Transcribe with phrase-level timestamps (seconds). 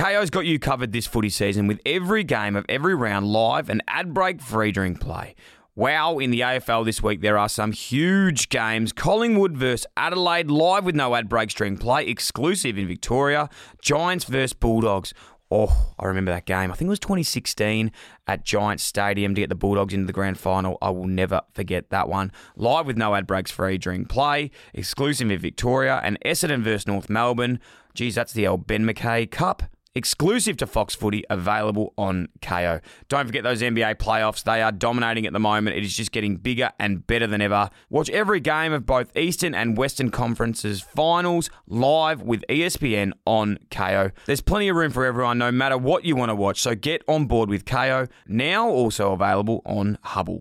[0.00, 3.82] Kayo's got you covered this footy season with every game of every round live and
[3.86, 5.34] ad break free during play.
[5.74, 8.94] Wow, in the AFL this week, there are some huge games.
[8.94, 13.50] Collingwood versus Adelaide, live with no ad break during play, exclusive in Victoria.
[13.82, 15.12] Giants versus Bulldogs.
[15.50, 16.72] Oh, I remember that game.
[16.72, 17.92] I think it was 2016
[18.26, 20.78] at Giants Stadium to get the Bulldogs into the grand final.
[20.80, 22.32] I will never forget that one.
[22.56, 27.10] Live with no ad breaks free during play, exclusive in Victoria, and Essendon versus North
[27.10, 27.60] Melbourne.
[27.92, 29.64] Geez, that's the old Ben McKay Cup.
[29.96, 32.80] Exclusive to Fox Footy, available on Kayo.
[33.08, 34.44] Don't forget those NBA playoffs.
[34.44, 35.76] They are dominating at the moment.
[35.76, 37.70] It is just getting bigger and better than ever.
[37.88, 44.12] Watch every game of both Eastern and Western Conferences finals live with ESPN on Kayo.
[44.26, 46.60] There's plenty of room for everyone, no matter what you want to watch.
[46.60, 50.40] So get on board with Kayo, now also available on Hubbl.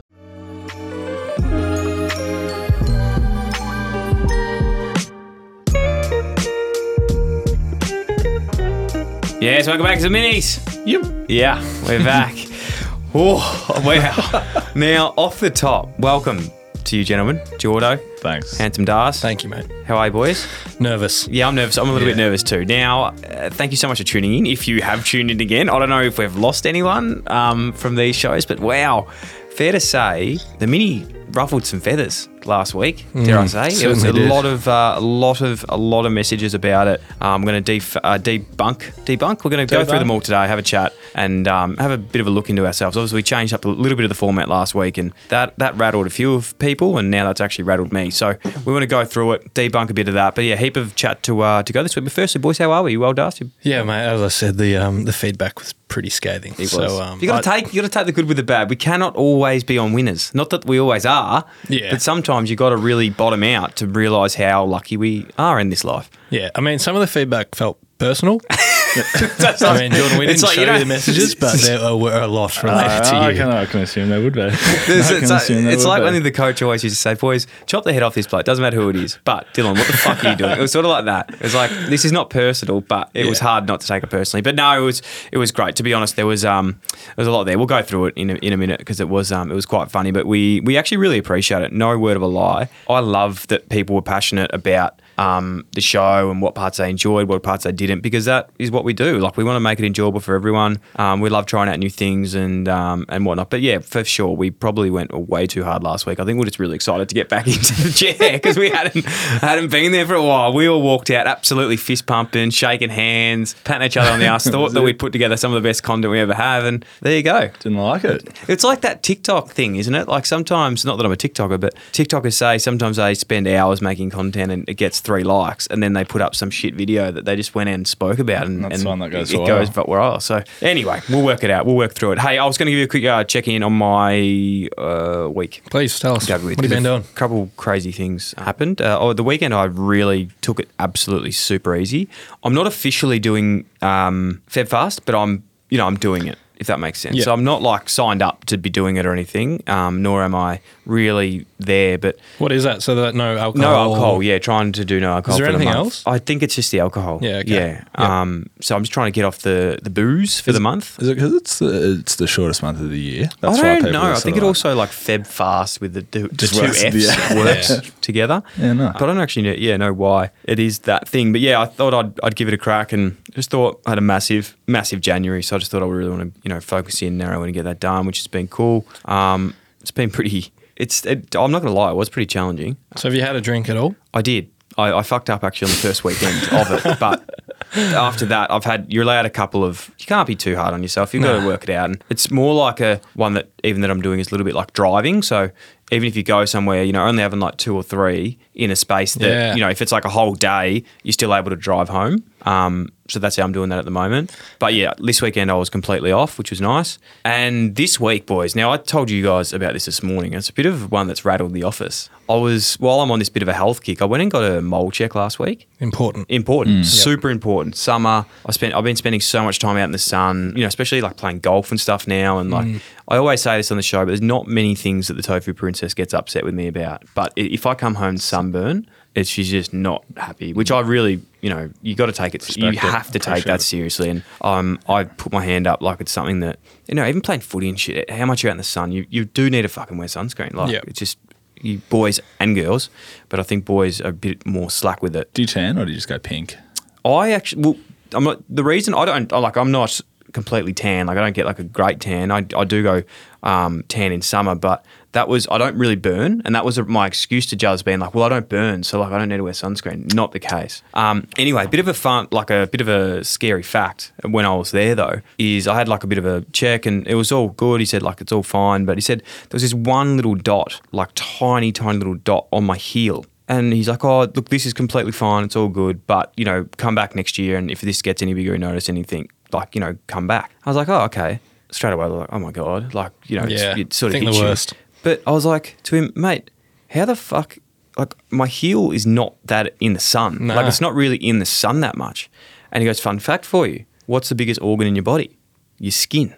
[9.42, 10.60] Yes, welcome back to the minis.
[10.86, 11.28] Yep.
[11.30, 12.36] Yeah, we're back.
[13.16, 14.66] oh, wow.
[14.76, 16.52] now, off the top, welcome
[16.84, 17.38] to you, gentlemen.
[17.58, 18.58] Jordo, Thanks.
[18.58, 19.22] Handsome Dars.
[19.22, 19.66] Thank you, mate.
[19.86, 20.46] How are you, boys?
[20.82, 21.26] Nervous.
[21.30, 21.78] Yeah, I'm nervous.
[21.78, 22.66] I'm a little bit nervous too.
[22.66, 24.46] Now, uh, thank you so much for tuning in.
[24.46, 27.96] If you have tuned in again, I don't know if we've lost anyone um, from
[27.96, 29.08] these shows, but wow,
[29.56, 33.06] fair to say, the mini ruffled some feathers last week.
[33.14, 33.68] Dare I say?
[33.84, 34.30] It was a did.
[34.30, 37.02] lot of uh, a lot of a lot of messages about it.
[37.22, 39.44] Um, I'm going to def- uh, debunk debunk.
[39.44, 41.98] We're going to go through them all today, have a chat, and um, have a
[41.98, 42.96] bit of a look into ourselves.
[42.98, 45.76] Obviously, we changed up a little bit of the format last week, and that that
[45.78, 48.10] rattled a few of people, and now that's actually rattled me.
[48.10, 50.36] So we want to go through it, debunk a bit of that.
[50.36, 52.06] But yeah, heap of chat to uh, to go this week.
[52.06, 52.94] But firstly, boys, how are we?
[52.94, 53.14] You well?
[53.18, 54.06] You- Yeah, mate.
[54.06, 56.54] As I said, the um, the feedback was pretty scathing.
[56.60, 57.00] It so was.
[57.00, 58.70] um, you got to take you got to take the good with the bad.
[58.70, 60.34] We cannot always be on winners.
[60.36, 61.90] Not that we always are, Yeah.
[61.92, 65.70] but sometimes you got to really bottom out to realise how lucky we are in
[65.70, 66.10] this life.
[66.30, 68.40] Yeah, I mean, some of the feedback felt personal.
[69.62, 72.20] I mean, Jordan, we didn't like, show you you, know- the messages, but there were
[72.22, 73.38] a lot related Uh, to I, you.
[73.38, 74.42] can, I can assume they would be.
[74.90, 76.06] It's, I it's can like, assume they it's would like be.
[76.12, 78.46] when the coach always used to say, "Boys, chop the head off this bloke.
[78.46, 80.52] Doesn't matter who it is." But Dylan, what the fuck are you doing?
[80.52, 81.30] It was sort of like that.
[81.34, 84.10] It was like this is not personal, but it was hard not to take it
[84.10, 84.42] personally.
[84.42, 85.02] But no, it was
[85.32, 85.76] it was great.
[85.78, 87.58] To be honest, there was um there was a lot there.
[87.58, 89.66] We'll go through it in a, in a minute because it was um it was
[89.66, 90.12] quite funny.
[90.12, 91.72] But we we actually really appreciate it.
[91.72, 92.70] No word of a lie.
[92.90, 97.28] I love that people were passionate about um, the show and what parts they enjoyed,
[97.28, 99.20] what parts they didn't, because that is what we do.
[99.20, 100.80] Like we want to make it enjoyable for everyone.
[100.96, 103.50] Um, we love trying out new things and um, and whatnot.
[103.50, 106.22] But yeah, for sure, we probably went way too hard last week.
[106.22, 109.06] I think we're just really excited to get back into the chair because we hadn't
[109.06, 110.54] hadn't been there for a while.
[110.54, 114.50] We all walked out absolutely fist pumping, shaking hands, patting each other on the ass.
[114.50, 117.18] Thought that we'd put together some of the best content we ever have, and there
[117.18, 117.50] you go.
[117.60, 118.30] Didn't like it.
[118.48, 120.08] It's like that TikTok thing, isn't it?
[120.08, 124.12] Like sometimes, not that I'm a TikToker, but TikTokers say sometimes they spend hours making
[124.12, 127.26] content and it gets three likes, and then they put up some shit video that
[127.26, 129.40] they just went and spoke about, and, That's and the one that goes it, it
[129.40, 129.48] viral.
[129.48, 130.22] goes viral.
[130.22, 131.66] So anyway, we'll work it out.
[131.66, 132.20] We'll work through it.
[132.20, 135.28] Hey, I was going to give you a quick uh, check in on my uh,
[135.34, 135.64] week.
[135.72, 136.30] Please tell us.
[136.30, 137.02] What with- have you been doing?
[137.02, 138.82] A couple crazy things happened.
[138.82, 142.08] Uh, oh, the weekend I really took it absolutely super easy.
[142.44, 146.68] I'm not officially doing um, Feb Fast, but I'm you know I'm doing it if
[146.68, 147.16] that makes sense.
[147.16, 147.24] Yeah.
[147.24, 150.36] So I'm not like signed up to be doing it or anything, um, nor am
[150.36, 150.60] I
[150.90, 151.98] really there.
[151.98, 152.84] But What is that?
[152.84, 153.72] So that no alcohol.
[153.72, 155.36] no alcohol, yeah, trying to do no alcohol.
[155.36, 155.78] Is there the anything month.
[155.78, 156.04] else?
[156.08, 157.20] I think it's just the alcohol.
[157.22, 157.52] Yeah, okay.
[157.54, 157.84] yeah.
[157.98, 158.22] Yeah.
[158.22, 161.00] Um, so I'm just trying to get off the the booze for the month.
[161.02, 163.30] Is it because it's the it's the shortest month of the year?
[163.42, 164.12] That's I don't know.
[164.12, 167.06] I think it like- also like Feb fast with the, the, the two works- F's
[167.08, 167.36] yeah.
[167.36, 167.82] works Yeah.
[168.02, 168.44] together.
[168.58, 168.92] Yeah, no.
[168.94, 171.32] But I don't actually know, yeah, know why it is that thing.
[171.32, 173.98] But yeah, I thought I'd, I'd give it a crack and just thought I had
[173.98, 175.44] a massive, massive January.
[175.44, 177.54] So I just thought I would really want to, you know, focus in, narrow and
[177.54, 178.86] get that done, which has been cool.
[179.06, 182.78] Um, it's been pretty, it's, it, I'm not going to lie, it was pretty challenging.
[182.96, 183.96] So have you had a drink at all?
[184.14, 184.50] I did.
[184.78, 187.30] I, I fucked up actually on the first weekend of it, but
[187.76, 188.86] after that, I've had.
[188.92, 189.94] You're allowed a couple of.
[190.00, 191.14] You can't be too hard on yourself.
[191.14, 193.92] You've got to work it out, and it's more like a one that even that
[193.92, 195.22] I'm doing is a little bit like driving.
[195.22, 195.50] So
[195.92, 198.76] even if you go somewhere, you know, only having like two or three in a
[198.76, 199.56] space that Yeah.
[199.56, 202.24] you know, if it's like a whole day, you're still able to drive home.
[202.44, 204.36] Um, so that's how I'm doing that at the moment.
[204.60, 207.00] But yeah, this weekend I was completely off, which was nice.
[207.26, 210.34] And this week, boys, now I told you guys about this this morning.
[210.34, 212.10] It's a bit of one that's rattled the office.
[212.30, 214.44] I was while I'm on this bit of a health kick, I went and got
[214.44, 215.68] a mole check last week.
[215.80, 216.30] Important.
[216.30, 217.76] Important, super important.
[217.76, 218.76] Summer, I spent.
[218.76, 220.54] I've been spending so much time out in the sun.
[220.56, 222.38] You know, especially like playing golf and stuff now.
[222.38, 222.68] And like,
[223.08, 225.54] I always say this on the show, but there's not many things that the tofu
[225.54, 227.04] princess gets upset with me about.
[227.16, 230.54] But if I come home sunburn, it's she's just not happy.
[230.54, 232.42] Which I really, you know, you got to take it.
[232.58, 232.92] you Respect it.
[232.92, 233.64] have to take that it.
[233.64, 234.10] seriously.
[234.10, 237.42] And um, I put my hand up like it's something that you know, even playing
[237.42, 238.10] footy and shit.
[238.10, 240.54] How much you're out in the sun, you you do need to fucking wear sunscreen.
[240.54, 240.82] Like Yeah.
[240.88, 241.18] it's just.
[241.62, 242.90] You boys and girls,
[243.28, 245.34] but I think boys are a bit more slack with it.
[245.34, 246.56] Do you tan or do you just go pink?
[247.04, 247.76] I actually, well,
[248.14, 250.00] I'm not the reason I don't like I'm not
[250.32, 251.08] completely tan.
[251.08, 252.32] Like I don't get like a great tan.
[252.32, 253.04] I, I do go
[253.44, 257.08] um, tan in summer, but that was I don't really burn, and that was my
[257.08, 259.44] excuse to Jazz being like, well, I don't burn, so like I don't need to
[259.44, 260.14] wear sunscreen.
[260.14, 260.84] Not the case.
[260.94, 264.46] Um, anyway, a bit of a fun, like a bit of a scary fact when
[264.46, 267.16] I was there though is I had like a bit of a check, and it
[267.16, 267.80] was all good.
[267.80, 270.82] He said like it's all fine, but he said there was this one little dot,
[270.92, 273.26] like tiny, tiny little dot on my heel.
[273.48, 275.44] And he's like, "Oh, look, this is completely fine.
[275.44, 278.36] It's all good, but you know, come back next year, and if this gets any
[278.36, 281.40] bigger, you notice anything, like you know, come back." I was like, "Oh, okay."
[281.72, 284.26] Straight away, like, "Oh my god!" Like you know, it's- Yeah, it sort of think
[284.26, 284.50] hits the you.
[284.50, 284.74] worst.
[285.04, 286.50] But I was like to him, mate,
[286.90, 287.58] how the fuck?
[287.98, 290.48] Like my heel is not that in the sun.
[290.48, 292.30] Like it's not really in the sun that much.
[292.72, 295.38] And he goes, "Fun fact for you: What's the biggest organ in your body?
[295.80, 296.34] Your skin."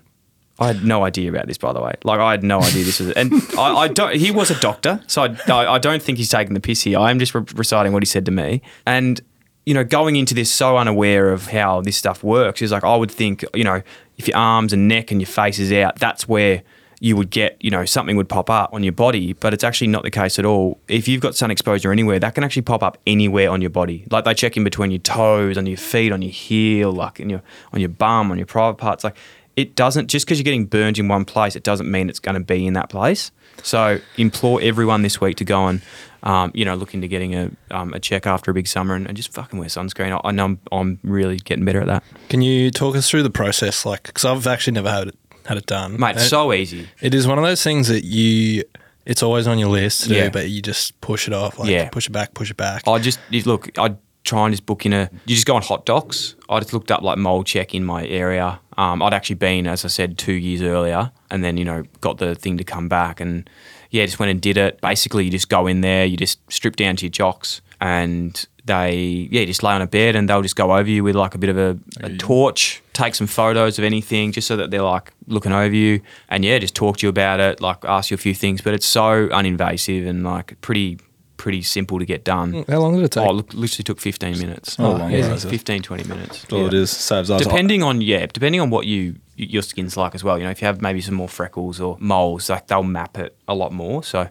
[0.60, 1.94] I had no idea about this, by the way.
[2.04, 4.16] Like I had no idea this was, it and I, I don't.
[4.16, 7.00] He was a doctor, so I, I, I don't think he's taking the piss here.
[7.00, 9.20] I am just re- reciting what he said to me, and
[9.66, 12.96] you know, going into this so unaware of how this stuff works, is like, I
[12.96, 13.82] would think, you know,
[14.18, 16.64] if your arms and neck and your face is out, that's where
[17.04, 19.88] you would get, you know, something would pop up on your body, but it's actually
[19.88, 20.80] not the case at all.
[20.88, 24.06] If you've got sun exposure anywhere, that can actually pop up anywhere on your body.
[24.12, 27.32] Like they check in between your toes, on your feet, on your heel, like in
[27.32, 27.42] your
[27.74, 29.04] on your bum, on your private parts.
[29.04, 29.18] Like
[29.56, 32.36] it doesn't just because you're getting burned in one place, it doesn't mean it's going
[32.36, 33.32] to be in that place.
[33.64, 35.82] So implore everyone this week to go and,
[36.24, 39.06] um, you know, look into getting a um, a check after a big summer and,
[39.08, 40.20] and just fucking wear sunscreen.
[40.24, 43.24] I, I know I'm, I'm really getting better at that, Can you talk us through
[43.24, 43.86] the process?
[43.86, 46.12] Like, because I've actually never had it had it done, mate.
[46.18, 46.88] And so easy.
[47.02, 48.64] it is one of those things that you.
[49.04, 50.30] It's always on your list to do, Yeah.
[50.30, 51.58] but you just push it off.
[51.58, 51.90] Like, Yeah.
[51.90, 52.88] push it back, push it back.
[52.88, 53.70] I just look.
[53.78, 55.10] I try and just book in a.
[55.26, 56.36] You just go on HotDocs.
[56.50, 58.60] I just looked up like mole check in my area.
[58.78, 62.18] Um, I'd actually been, as I said, two years earlier, and then you know got
[62.18, 63.50] the thing to come back, and
[63.90, 64.80] yeah, just went and did it.
[64.82, 69.28] Basically, you just go in there, you just strip down to your jocks, and they
[69.32, 71.36] yeah you just lay on a bed, and they'll just go over you with like
[71.36, 74.82] a bit of a, a torch, take some photos of anything, just so that they're
[74.82, 78.16] like looking over you, and yeah, just talk to you about it, like ask you
[78.16, 78.62] a few things.
[78.62, 81.00] But it's so uninvasive and like pretty
[81.42, 82.64] pretty simple to get done.
[82.70, 83.28] How long did it take?
[83.28, 84.76] Oh, look, literally took 15 minutes.
[84.78, 85.50] Oh, long yeah, was it?
[85.50, 86.42] 15, 20 minutes.
[86.42, 86.92] That's all it is.
[86.92, 87.42] Saves us.
[87.42, 90.38] Depending on, yeah, depending on what you your skin's like as well.
[90.38, 93.36] You know, if you have maybe some more freckles or moles, like they'll map it
[93.48, 94.04] a lot more.
[94.04, 94.30] So,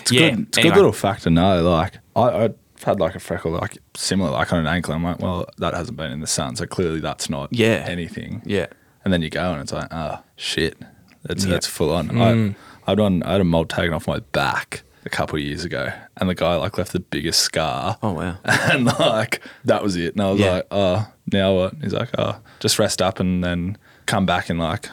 [0.00, 0.30] It's yeah.
[0.30, 0.48] good.
[0.48, 1.62] It's a good little fact to know.
[1.62, 4.94] Like I, I've had like a freckle, like similar, like on an ankle.
[4.94, 7.84] I'm like, well, that hasn't been in the sun, so clearly that's not Yeah.
[7.86, 8.42] anything.
[8.44, 8.66] Yeah.
[9.04, 10.76] And then you go and it's like, oh shit,
[11.22, 11.52] that's Yeah.
[11.52, 12.08] that's full on.
[12.08, 12.56] Mm.
[12.86, 15.64] I, I'd done, I had a mole taken off my back a couple of years
[15.64, 17.96] ago, and the guy like left the biggest scar.
[18.02, 18.36] Oh, wow.
[18.44, 20.12] and like that was it.
[20.14, 20.50] And I was Yeah.
[20.52, 21.74] like, oh, now what?
[21.82, 24.88] He's like, oh, just rest up and then come back in like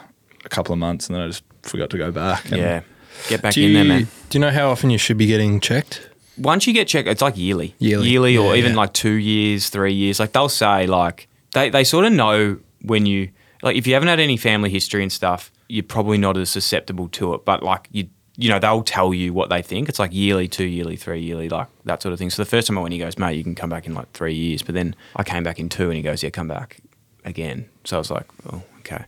[0.46, 2.46] a couple of months, and then I just forgot to go back.
[2.52, 2.82] And Yeah.
[3.30, 4.08] Get back in you, there, man.
[4.30, 6.10] Do you know how often you should be getting checked?
[6.38, 7.74] Once you get checked, it's like yearly.
[7.80, 8.36] Yearly.
[8.38, 8.78] or Yeah, even yeah.
[8.78, 10.20] like two years, three years.
[10.20, 13.30] Like they'll say, like, they, they sort of know when you,
[13.64, 17.08] like, if you haven't had any family history and stuff, you're probably not as susceptible
[17.10, 17.46] to it.
[17.46, 19.90] But like, you, you know, they'll tell you what they think.
[19.90, 22.30] It's like yearly, two yearly, three yearly, like that sort of thing.
[22.30, 24.12] So the first time I went, he goes, mate, you can come back in like
[24.12, 24.62] three years.
[24.62, 26.78] But then I came back in two and he goes, yeah, come back
[27.24, 27.70] again.
[27.84, 29.06] So I was like, oh, okay.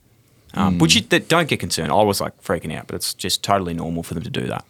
[0.54, 1.92] Um, Which you, don't get concerned.
[1.92, 4.66] I was like freaking out, but it's just totally normal for them to do that,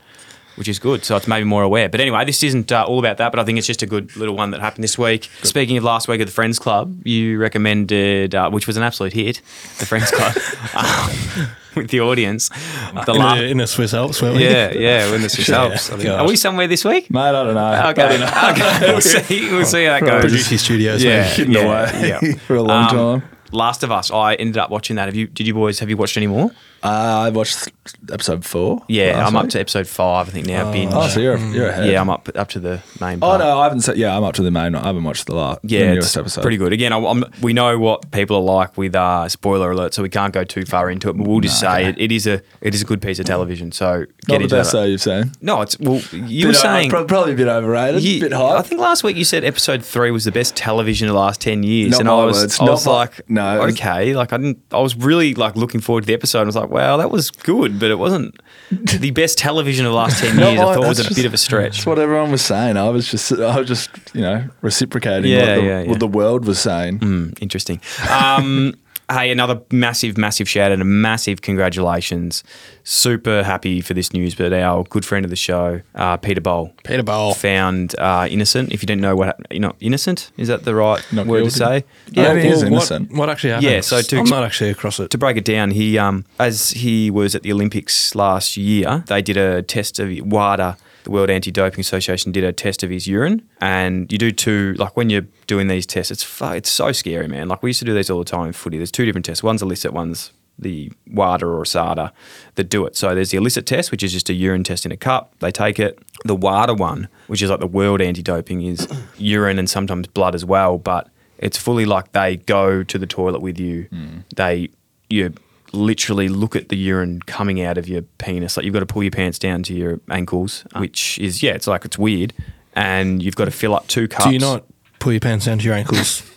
[0.58, 1.06] which is good.
[1.06, 1.88] So it's maybe more aware.
[1.90, 4.16] But anyway, this isn't uh, all about that, but I think it's just a good
[4.16, 5.30] little one that happened this week.
[5.44, 9.14] Speaking of last week at the Friends Club, you recommended, uh, which was an absolute
[9.14, 9.42] hit,
[9.80, 10.34] the Friends Club
[10.76, 12.50] um, with the audience.
[12.50, 14.44] The In, la- the, in the Swiss Alps, weren't we?
[14.46, 15.90] yeah, yeah, we're in the Swiss Alps.
[15.90, 16.06] Gosh.
[16.06, 17.10] Are we somewhere this week?
[17.12, 17.90] mate, I don't know.
[17.90, 18.80] Okay, okay.
[18.92, 19.52] we'll see.
[19.52, 20.22] We'll see how that goes.
[20.24, 21.04] Producing studios.
[21.04, 21.24] Yeah.
[21.24, 22.34] Hidden yeah, away yeah.
[22.48, 23.30] for a long Um, time.
[23.52, 24.12] Last of Us.
[24.12, 25.06] I ended up watching that.
[25.06, 25.28] Have you?
[25.28, 25.80] Did you boys?
[25.80, 26.52] Have you watched any more?
[26.84, 26.88] Uh,
[27.26, 27.70] I watched
[28.12, 28.84] episode four.
[28.88, 30.28] Yeah, I'm up to episode five.
[30.28, 30.72] I think now.
[30.72, 30.92] binge.
[30.94, 31.90] Oh, so you're, you're ahead.
[31.90, 33.20] yeah, I'm up up to the main.
[33.20, 33.42] Part.
[33.42, 33.82] Oh no, I haven't.
[33.82, 34.76] Said, yeah, I'm up to the main.
[34.76, 35.60] I haven't watched the last.
[35.64, 36.42] Yeah, the it's episode.
[36.44, 36.74] pretty good.
[36.74, 37.00] Again, I,
[37.42, 40.66] we know what people are like with uh, spoiler alert, so we can't go too
[40.66, 41.14] far into it.
[41.18, 41.90] But we'll just No, say okay.
[41.90, 43.72] it, it is a it is a good piece of television.
[43.72, 44.78] So Not get the into best that.
[44.78, 45.32] though you've seen.
[45.42, 46.00] No, it's well.
[46.14, 48.04] You were saying pro- probably a bit overrated.
[48.04, 48.58] You- bit high.
[48.58, 51.42] I think last week you said episode three was the best television of the last
[51.42, 54.34] ten years, Not and I was, words, I not was my- like, no, okay, like
[54.34, 56.42] I didn't, I was really like looking forward to the episode.
[56.42, 58.36] I was like, wow, that was good, but it wasn't
[58.72, 60.60] the best television of the last ten years.
[60.60, 61.78] I thought it was that's a bit of a stretch.
[61.78, 62.78] That's what everyone was saying.
[62.78, 65.90] I was just, I was just, you know, reciprocating Yeah, what, the, yeah, yeah.
[65.90, 67.00] what the world was saying.
[67.00, 67.80] Mm, interesting.
[68.10, 68.76] Um,
[69.12, 72.44] hey, another massive, massive shout out and a massive congratulations.
[72.84, 76.74] Super happy for this news, but our good friend of the show, uh, Peter Bol,
[76.84, 77.34] Peter Bol.
[77.34, 78.72] found uh, innocent.
[78.72, 81.40] If you didn't know what, hap- you know, innocent is that the right Not word
[81.42, 81.52] guilty.
[81.52, 81.86] to say?
[82.12, 83.10] Yeah, he is innocent.
[83.12, 83.72] What, what actually happened?
[83.72, 85.10] Yeah, so to- I'm not actually across it.
[85.12, 89.22] to break it down, he um, as he was at the Olympics last year, they
[89.22, 93.48] did a test of WADA the World Anti-Doping Association did a test of his urine,
[93.62, 94.74] and you do two.
[94.74, 97.48] Like when you're doing these tests, it's fu- it's so scary, man.
[97.48, 98.76] Like we used to do these all the time in footy.
[98.76, 99.42] There's two different tests.
[99.42, 102.12] One's illicit, one's the WADA or SADA
[102.56, 102.98] that do it.
[102.98, 105.34] So there's the illicit test, which is just a urine test in a cup.
[105.40, 105.98] They take it.
[106.26, 108.86] The WADA one, which is like the World Anti-Doping, is
[109.18, 113.42] urine and sometimes blood as well, but it's fully like they go to the toilet
[113.42, 113.84] with you.
[113.84, 114.20] Hmm.
[114.36, 114.70] They
[115.10, 115.34] you
[115.74, 118.58] literally look at the urine coming out of your penis.
[118.58, 120.80] Like you've got to pull your pants down to your ankles, ah.
[120.80, 122.34] which is yeah, it's like it's weird.
[122.74, 124.26] And you've got to fill up two cups.
[124.26, 124.64] Do you not
[125.00, 126.22] pull your pants down to your ankles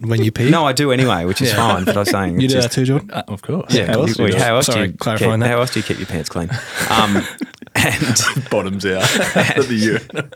[0.00, 0.50] when you pee?
[0.50, 1.56] No, I do anyway, which is Yeah.
[1.56, 1.84] fine.
[1.84, 3.10] But I was saying you do just- that too, Jordan.
[3.12, 3.72] Uh, of course.
[3.74, 5.48] Yeah, How else do you- you how else do Sorry, you clarifying keep, that.
[5.50, 6.50] How else do you keep your pants clean?
[6.90, 7.24] Um,
[7.74, 9.02] and bottoms out
[9.56, 10.30] of the urine.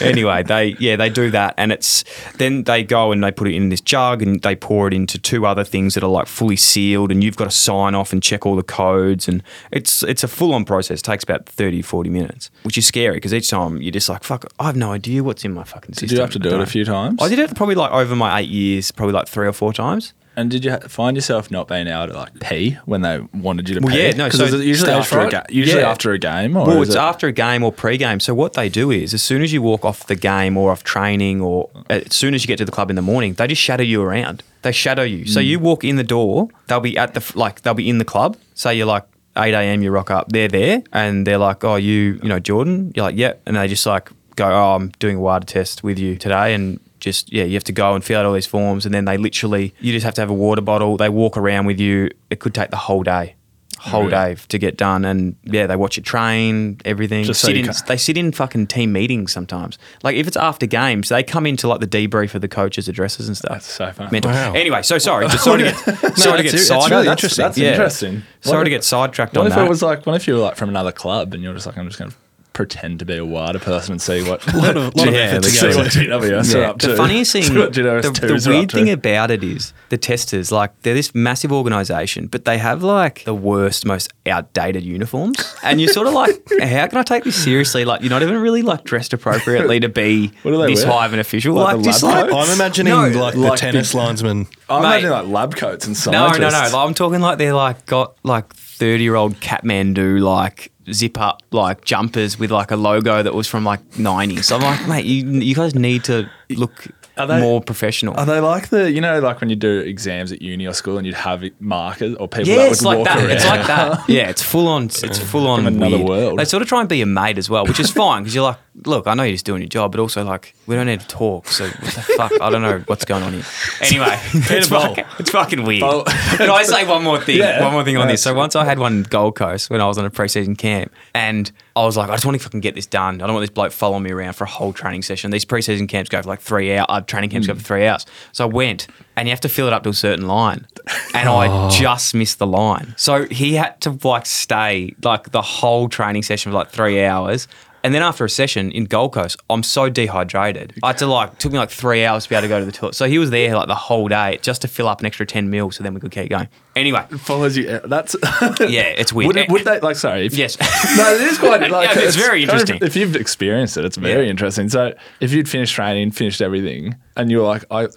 [0.00, 2.04] anyway, they yeah they do that, and it's
[2.36, 5.18] then they go and they put it in this jug and they pour it into
[5.18, 8.22] two other things that are like fully sealed, and you've got to sign off and
[8.22, 11.00] check all the codes, and it's it's a full on process.
[11.00, 14.22] It takes about 30, 40 minutes, which is scary because each time you're just like
[14.24, 16.08] fuck, I have no idea what's in my fucking system.
[16.08, 17.20] Did you have to do it a few times?
[17.20, 20.12] I did it probably like over my eight years, probably like three or four times.
[20.36, 23.68] And did you ha- find yourself not being able to like pee when they wanted
[23.68, 24.02] you to Well, pee?
[24.04, 25.90] yeah, no, so usually after a ga- usually Yeah.
[25.90, 28.20] after a game or Well, it's it- after a game or pre-game.
[28.20, 30.84] So what they do is, as soon as you walk off the game or off
[30.84, 33.60] training, or as soon as you get to the club in the morning, they just
[33.60, 34.44] shadow you around.
[34.62, 35.26] They shadow you.
[35.26, 35.46] So hmm.
[35.46, 38.36] you walk in the door, they'll be at the like they'll be in the club.
[38.54, 39.82] Say you're like 8 a.m.
[39.82, 43.16] You rock up, they're there, and they're like, "Oh, you, you know, Jordan." You're like,
[43.16, 46.54] "Yeah," and they just like go, "Oh, I'm doing a WADA test with you today,"
[46.54, 49.04] and just yeah, you have to go and fill out all these forms, and then
[49.04, 50.96] they literally you just have to have a water bottle.
[50.96, 52.10] They walk around with you.
[52.30, 53.34] It could take the whole day.
[53.80, 54.34] Whole Really?
[54.34, 57.22] day to get done, and yeah, they watch you train, everything.
[57.22, 59.78] Just sit you in, they sit in fucking team meetings sometimes.
[60.02, 63.28] Like if it's after games, they come into like the debrief of the coaches' addresses
[63.28, 63.52] and stuff.
[63.52, 64.10] That's so funny.
[64.10, 64.32] Mental.
[64.32, 64.52] Wow.
[64.54, 66.90] Anyway, so sorry, just sorry to get sorry to that's- get that's sidetracked.
[66.90, 67.42] really That's- interesting.
[67.44, 67.70] That's Yeah.
[67.70, 68.22] interesting.
[68.40, 69.50] Sorry What to if- get sidetracked on it.
[69.50, 69.66] What on if that.
[69.66, 70.06] it was like?
[70.06, 72.10] What if you were like from another club and you're just like, I'm just going
[72.10, 72.16] to
[72.58, 75.48] pretend to be a WADA person and see what lot of- lot Yeah, effort to
[75.48, 76.88] let's see what GWS are up to.
[76.88, 80.50] The funniest thing, See what GWS the, the weird thing about it is the testers,
[80.50, 85.80] like they're this massive organisation, but they have like the worst, most outdated uniforms, and
[85.80, 87.84] you're sort of like, how can I take this seriously?
[87.84, 90.92] Like you're not even really like dressed appropriately to be What do they this wear?
[90.94, 91.54] high of an official.
[91.54, 92.32] Like Like, just like?
[92.32, 94.48] I'm imagining No, like, the like tennis big- linesman.
[94.68, 94.88] I'm Mate.
[95.04, 96.40] imagining like lab coats and No, scientists.
[96.52, 96.84] no, no.
[96.84, 101.84] I'm talking like they're like got like 30 year old Kathmandu like zip up like
[101.84, 104.44] jumpers with like a logo that was from like 90s.
[104.44, 108.14] So I'm like, mate, you you guys need to look Are they- more professional.
[108.16, 110.96] Are they like the you know like when you do exams at uni or school
[110.98, 113.18] and you'd have markers or people yeah, that would it's like walk that.
[113.18, 113.30] around?
[113.30, 114.08] It's like that.
[114.08, 114.84] Yeah, it's full on.
[114.84, 116.08] It's full on From another weird.
[116.08, 116.38] world.
[116.38, 118.44] They sort of try and be a mate as well, which is fine because you're
[118.44, 121.00] like, look, I know you're just doing your job, but also like we don't need
[121.00, 121.48] to talk.
[121.48, 122.32] So what the fuck?
[122.40, 123.44] I don't know what's going on here.
[123.82, 124.80] Anyway, it's, Bol.
[124.80, 125.80] fucking, it's fucking weird.
[125.80, 126.04] Bol.
[126.36, 127.38] Can I say one more thing?
[127.38, 127.62] Yeah.
[127.64, 128.22] one more thing on Yeah, this.
[128.22, 131.50] So once I had one Gold Coast when I was on a preseason camp, and
[131.76, 133.20] I was like, I just want to fucking get this done.
[133.22, 135.30] I don't want this bloke following me around for a whole training session.
[135.30, 136.86] These preseason camps go for like three hours.
[136.88, 138.04] Uh, training camps go for three hours.
[138.32, 140.66] So I went, and you have to fill it up to a certain line,
[141.14, 142.94] and I just missed the line.
[142.96, 147.46] So he had to like stay like the whole training session for like three hours.
[147.88, 150.74] And then after a session in Gold Coast, I'm so dehydrated.
[150.82, 152.66] I had to like took me like three hours to be able to go to
[152.66, 152.94] the toilet.
[152.94, 155.48] So he was there like the whole day just to fill up an extra ten
[155.48, 156.48] mil, so then we could keep going.
[156.76, 157.66] Anyway, it follows you.
[157.66, 158.14] Eh, that's
[158.60, 159.28] yeah, it's weird.
[159.28, 159.96] Would, it, would they like?
[159.96, 160.26] Sorry.
[160.26, 160.58] If, Yes.
[160.98, 161.62] no, it is quite.
[161.70, 162.86] Like, Yeah, it's very kind of- interesting.
[162.86, 164.32] if you've experienced it, it's very Yeah.
[164.32, 164.68] interesting.
[164.68, 167.88] So if you'd finished training, finished everything, and you were like, I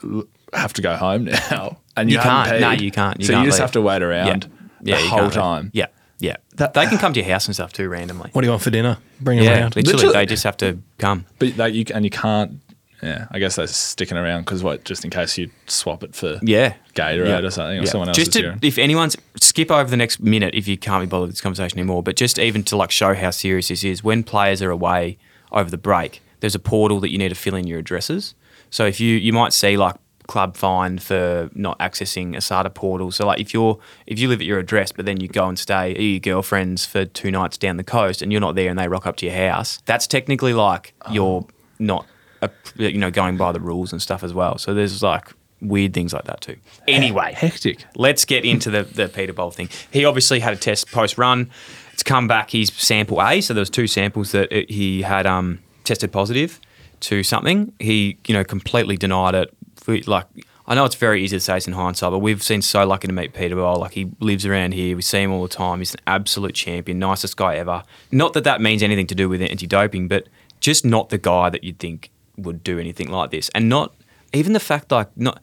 [0.53, 2.61] have to go home now, and you, You can't.
[2.61, 3.19] No, you can't.
[3.19, 3.63] You so can't you just leave.
[3.65, 4.49] have to wait around
[4.83, 5.69] yeah, the whole time.
[5.73, 5.87] Yeah,
[6.21, 6.37] yeah.
[6.55, 8.29] That- they can come to your house and stuff too randomly.
[8.31, 8.97] What do you want for dinner?
[9.19, 9.75] Bring them Yeah, around.
[9.75, 10.13] literally, Literally.
[10.15, 11.25] they just have to come.
[11.39, 12.59] But like you and you can't.
[13.03, 14.83] Yeah, I guess they're sticking around because what?
[14.85, 16.75] Just in case you swap it for Yeah.
[16.93, 17.39] Gatorade Yeah.
[17.39, 17.89] or something or Yeah.
[17.89, 21.07] someone else's Just to, if anyone's skip over the next minute if you can't be
[21.07, 24.03] bothered with this conversation anymore, but just even to like show how serious this is,
[24.03, 25.17] when players are away
[25.51, 28.35] over the break, there's a portal that you need to fill in your addresses.
[28.69, 29.95] So if you you might see like
[30.31, 33.11] club fine for not accessing ASADA portal.
[33.11, 35.59] So like if you're if you live at your address but then you go and
[35.59, 38.79] stay at your girlfriend's for two nights down the coast and you're not there and
[38.79, 41.45] they rock up to your house, that's technically like you're
[41.79, 42.05] not
[42.41, 44.57] a, you know going by the rules and stuff as well.
[44.57, 46.55] So there's like weird things like that too.
[46.87, 47.83] Anyway, Hectic.
[47.97, 49.67] let's get into the, the Peter Bol thing.
[49.91, 51.51] He obviously had a test post run.
[51.91, 52.51] It's come back.
[52.51, 56.61] He's sample A, so there was two samples that it, he had um, tested positive
[57.01, 57.73] to something.
[57.79, 59.53] He you know completely denied it.
[59.87, 60.25] We- Like
[60.67, 63.07] I know it's very easy to say this in hindsight, but we've been so lucky
[63.07, 63.77] to meet Peter Bol.
[63.77, 64.95] Like he lives around here.
[64.95, 65.79] We see him all the time.
[65.79, 67.83] He's an absolute champion, nicest guy ever.
[68.11, 70.27] Not that that means anything to do with anti-doping, but
[70.59, 73.93] just not the guy that you'd think would do anything like this, and not
[74.33, 75.41] even the fact like not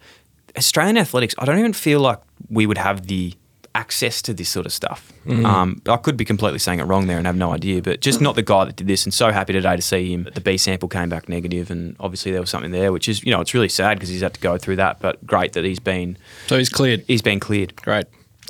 [0.57, 1.35] Australian athletics.
[1.38, 3.35] I don't even feel like we would have the
[3.78, 5.12] access to this sort of stuff.
[5.28, 8.20] Um, I could be completely saying it wrong there and have no idea, but just
[8.20, 9.04] not the guy that did this.
[9.04, 10.26] And so happy today to see him.
[10.35, 13.30] The B sample came back negative, and obviously there was something there, which is you
[13.30, 15.00] know it's really sad because he's had to go through that.
[15.00, 16.16] But great that he's been
[16.47, 17.04] So he's cleared.
[17.06, 17.76] he's been cleared.
[17.76, 18.06] Great.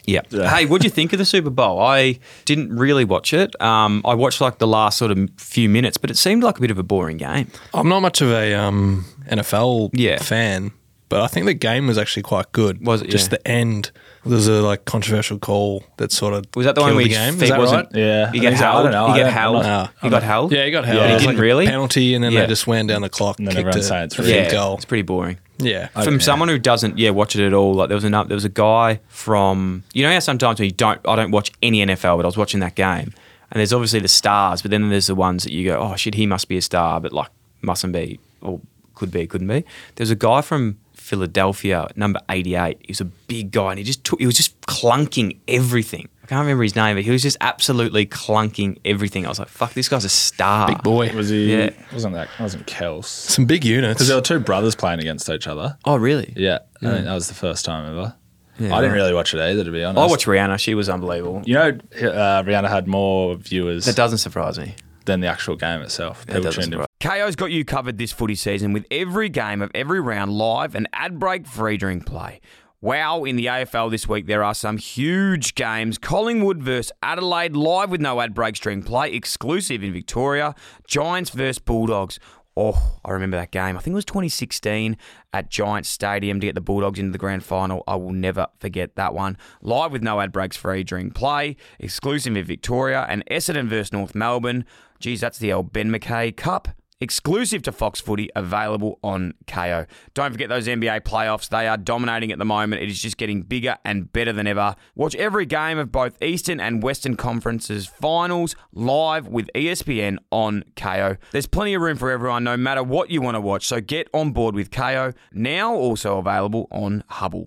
[0.07, 0.23] Yeah.
[0.31, 0.49] Yeah.
[0.57, 1.81] Hey, what do you think of the Super Bowl?
[1.83, 3.61] I didn't really watch it.
[3.61, 6.61] Um, I watched like the last sort of few minutes, but it seemed like a
[6.63, 7.51] bit of a boring game.
[7.75, 10.19] I'm not much of a um, NFL Yeah.
[10.23, 10.71] fan,
[11.09, 12.85] but I think the game was actually quite good.
[12.85, 13.11] Was it?
[13.11, 13.39] Just Yeah.
[13.39, 13.91] the end.
[14.27, 17.11] There's a like controversial call that sort of Was that the one killed where the
[17.11, 17.35] game?
[17.35, 17.97] feet Is that wasn't- right?
[17.97, 18.31] Yeah.
[18.33, 18.63] He I got think.
[18.63, 18.83] I held.
[18.85, 19.07] don't know.
[19.07, 19.65] He I got don't- held.
[19.65, 20.53] I'm He got held.
[20.53, 20.99] Yeah, he got held.
[20.99, 21.67] Yeah, It he didn't like really?
[21.67, 22.41] penalty, and then Yeah.
[22.43, 23.39] they just wound down the clock.
[23.39, 24.75] And then kicked everyone's a saying it's field Yeah, goal.
[24.75, 25.39] it's pretty boring.
[25.61, 26.21] Yeah, I- From yeah.
[26.21, 27.75] someone who doesn't, yeah, watch it at all.
[27.75, 30.73] Like there was an there was a guy from you know how sometimes when you
[30.75, 33.13] don't I don't watch any NFL, but I was watching that game,
[33.51, 36.15] and there's obviously the stars, but then there's the ones that you go, oh shit,
[36.15, 37.29] he must be a star, but like
[37.63, 38.61] mustn't be or
[38.95, 39.65] could be, couldn't be.
[39.97, 40.77] There's a guy from
[41.09, 42.77] Philadelphia, number 88.
[42.81, 46.09] He was a big guy, and he just took he was just clunking everything.
[46.23, 49.25] I can't remember his name, but he was just absolutely clunking everything.
[49.25, 50.69] I was like, fuck, this guy's a star.
[50.69, 51.11] big boy.
[51.15, 51.51] Was he?
[51.51, 51.71] Yeah.
[51.93, 52.29] Wasn't that?
[52.39, 53.07] Wasn't Kels?
[53.07, 53.95] Some big units.
[53.95, 55.79] Because there were two brothers playing against each other.
[55.87, 56.35] Oh, really?
[56.37, 58.15] Yeah, I think that was the first time ever.
[58.59, 60.03] Yeah, I didn't really watch it either, to be honest.
[60.03, 60.59] I watched Rihanna.
[60.59, 61.43] She was unbelievable.
[61.47, 64.75] You know, uh, Rihanna had more viewers That doesn't surprise me.
[65.09, 66.27] Than the actual game itself.
[66.27, 66.87] That People doesn't tuned in.
[67.01, 70.87] Kayo's got you covered this footy season with every game of every round live and
[70.93, 72.43] ad break free during play.
[72.83, 75.97] Wow, in the AFL this week, there are some huge games.
[75.97, 80.55] Collingwood versus Adelaide, live with no ad break during play, exclusive in Victoria.
[80.87, 82.21] Giants versus Bulldogs.
[82.55, 83.77] Oh, I remember that game.
[83.77, 84.97] I think it was 2016
[85.33, 87.83] at Giants Stadium to get the Bulldogs into the grand final.
[87.87, 89.39] I will never forget that one.
[89.63, 94.15] Live with no ad breaks free during play, exclusive in Victoria, and Essendon versus North
[94.15, 94.65] Melbourne.
[95.01, 96.69] Geez, that's the old Ben McKay Cup.
[97.01, 99.87] Exclusive to Fox Footy, available on Kayo.
[100.15, 101.49] Don't forget those NBA playoffs.
[101.49, 102.83] They are dominating at the moment.
[102.83, 104.75] It is just getting bigger and better than ever.
[104.97, 111.19] Watch every game of both Eastern and Western Conferences finals live with ESPN on Kayo.
[111.31, 113.65] There's plenty of room for everyone, no matter what you want to watch.
[113.69, 115.15] So get on board with Kayo.
[115.33, 117.47] Now also available on Hubbl.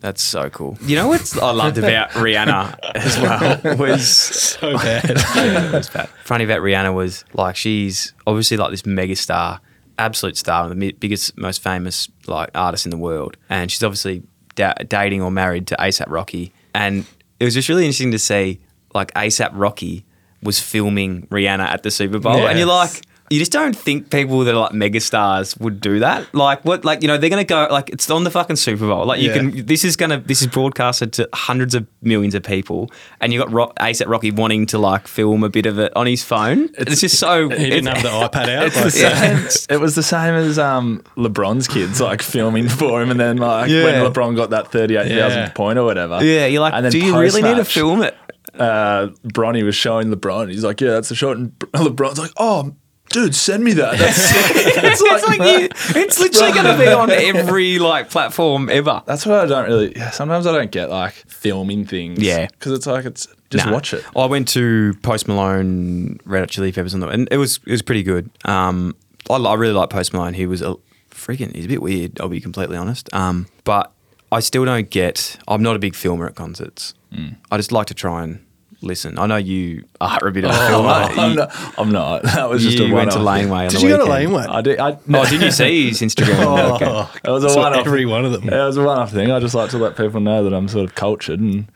[0.00, 0.06] That.
[0.06, 0.76] That's so cool.
[0.82, 5.02] You know what I loved about Rihanna as well was so bad.
[5.72, 6.08] That's bad.
[6.24, 9.60] Funny about Rihanna was like she's obviously like this mega star,
[9.98, 14.22] absolute star, the biggest, most famous like artist in the world, and she's obviously
[14.54, 17.06] da- dating or married to ASAP Rocky, and
[17.38, 18.60] it was just really interesting to see
[18.94, 20.04] like ASAP Rocky
[20.42, 23.02] was filming Rihanna at the Super Bowl, and you're like.
[23.30, 26.34] You just don't think people that are like megastars would do that.
[26.34, 26.84] Like what?
[26.84, 29.06] Like you know they're gonna go like it's on the fucking Super Bowl.
[29.06, 29.36] Like you Yeah.
[29.36, 29.66] can.
[29.66, 30.18] This is gonna.
[30.18, 32.90] This is broadcasted to hundreds of millions of people,
[33.20, 36.06] and you got Rock, ASAP Rocky wanting to like film a bit of it on
[36.08, 36.70] his phone.
[36.76, 37.48] It's, just so.
[37.48, 38.64] he didn't have the iPad out.
[38.74, 39.76] It's the like, same.
[39.76, 43.70] It was the same as um, LeBron's kids, like filming for him, and then like
[43.70, 43.84] Yeah.
[43.84, 45.48] when LeBron got that thirty-eight thousand Yeah.
[45.50, 46.24] point or whatever.
[46.24, 48.16] Yeah, you're like, and then do you really need to film it?
[48.58, 50.50] Uh, Bronny was showing LeBron.
[50.50, 52.74] He's like, "Yeah, that's the shot," and LeBron's like, "Oh,
[53.10, 54.32] dude, send me that." That's
[55.02, 55.68] it's like you,
[56.00, 59.02] it's literally going to be on every like platform ever.
[59.06, 59.92] That's what I don't really.
[59.96, 62.18] Yeah, sometimes I don't get like filming things.
[62.20, 62.46] Yeah.
[62.46, 63.72] because it's like it's just Nah.
[63.72, 64.04] watch it.
[64.16, 67.70] I went to Post Malone Red Hot Chili Peppers on the, and it was it
[67.72, 68.30] was pretty good.
[68.44, 68.96] Um,
[69.28, 70.34] I, I really like Post Malone.
[70.34, 70.76] He was a
[71.10, 71.54] freaking.
[71.54, 72.20] He's a bit weird.
[72.20, 73.12] I'll be completely honest.
[73.12, 73.92] Um, but
[74.32, 75.36] I still don't get.
[75.48, 76.94] I'm not a big filmer at concerts.
[77.12, 77.30] Hmm.
[77.50, 78.44] I just like to try and
[78.82, 79.18] listen.
[79.18, 80.88] I know you are a bit of a Oh, filmer.
[80.90, 81.74] I'm You- not.
[81.78, 82.22] I'm not.
[82.40, 83.26] That was just you a went to one-off.
[83.34, 84.32] Laneway on Did the you go to weekend.
[84.32, 84.46] Laneway?
[84.48, 84.78] I did.
[84.80, 86.44] I, Oh, did you see his Instagram?
[86.44, 87.18] Oh, Okay.
[87.24, 87.86] It was a so one-off.
[87.86, 88.44] every one of them.
[88.48, 89.30] It was a one-off thing.
[89.30, 91.66] I just like to let people know that I'm sort of cultured, and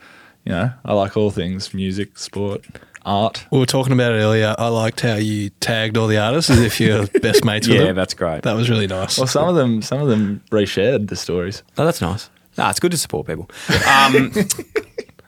[0.45, 2.65] you know, I like all things: music, sport,
[3.05, 3.47] art.
[3.51, 4.55] We were talking about it earlier.
[4.59, 7.81] I liked how you tagged all the artists as if you're best mates with Yeah,
[7.85, 7.87] them.
[7.89, 8.43] Yeah, that's great.
[8.43, 9.19] That was really nice.
[9.19, 11.63] Well, some of them, some of them reshared the stories.
[11.77, 12.31] Oh, that's nice.
[12.57, 13.51] Nah, it's good to support people.
[13.91, 14.33] Um,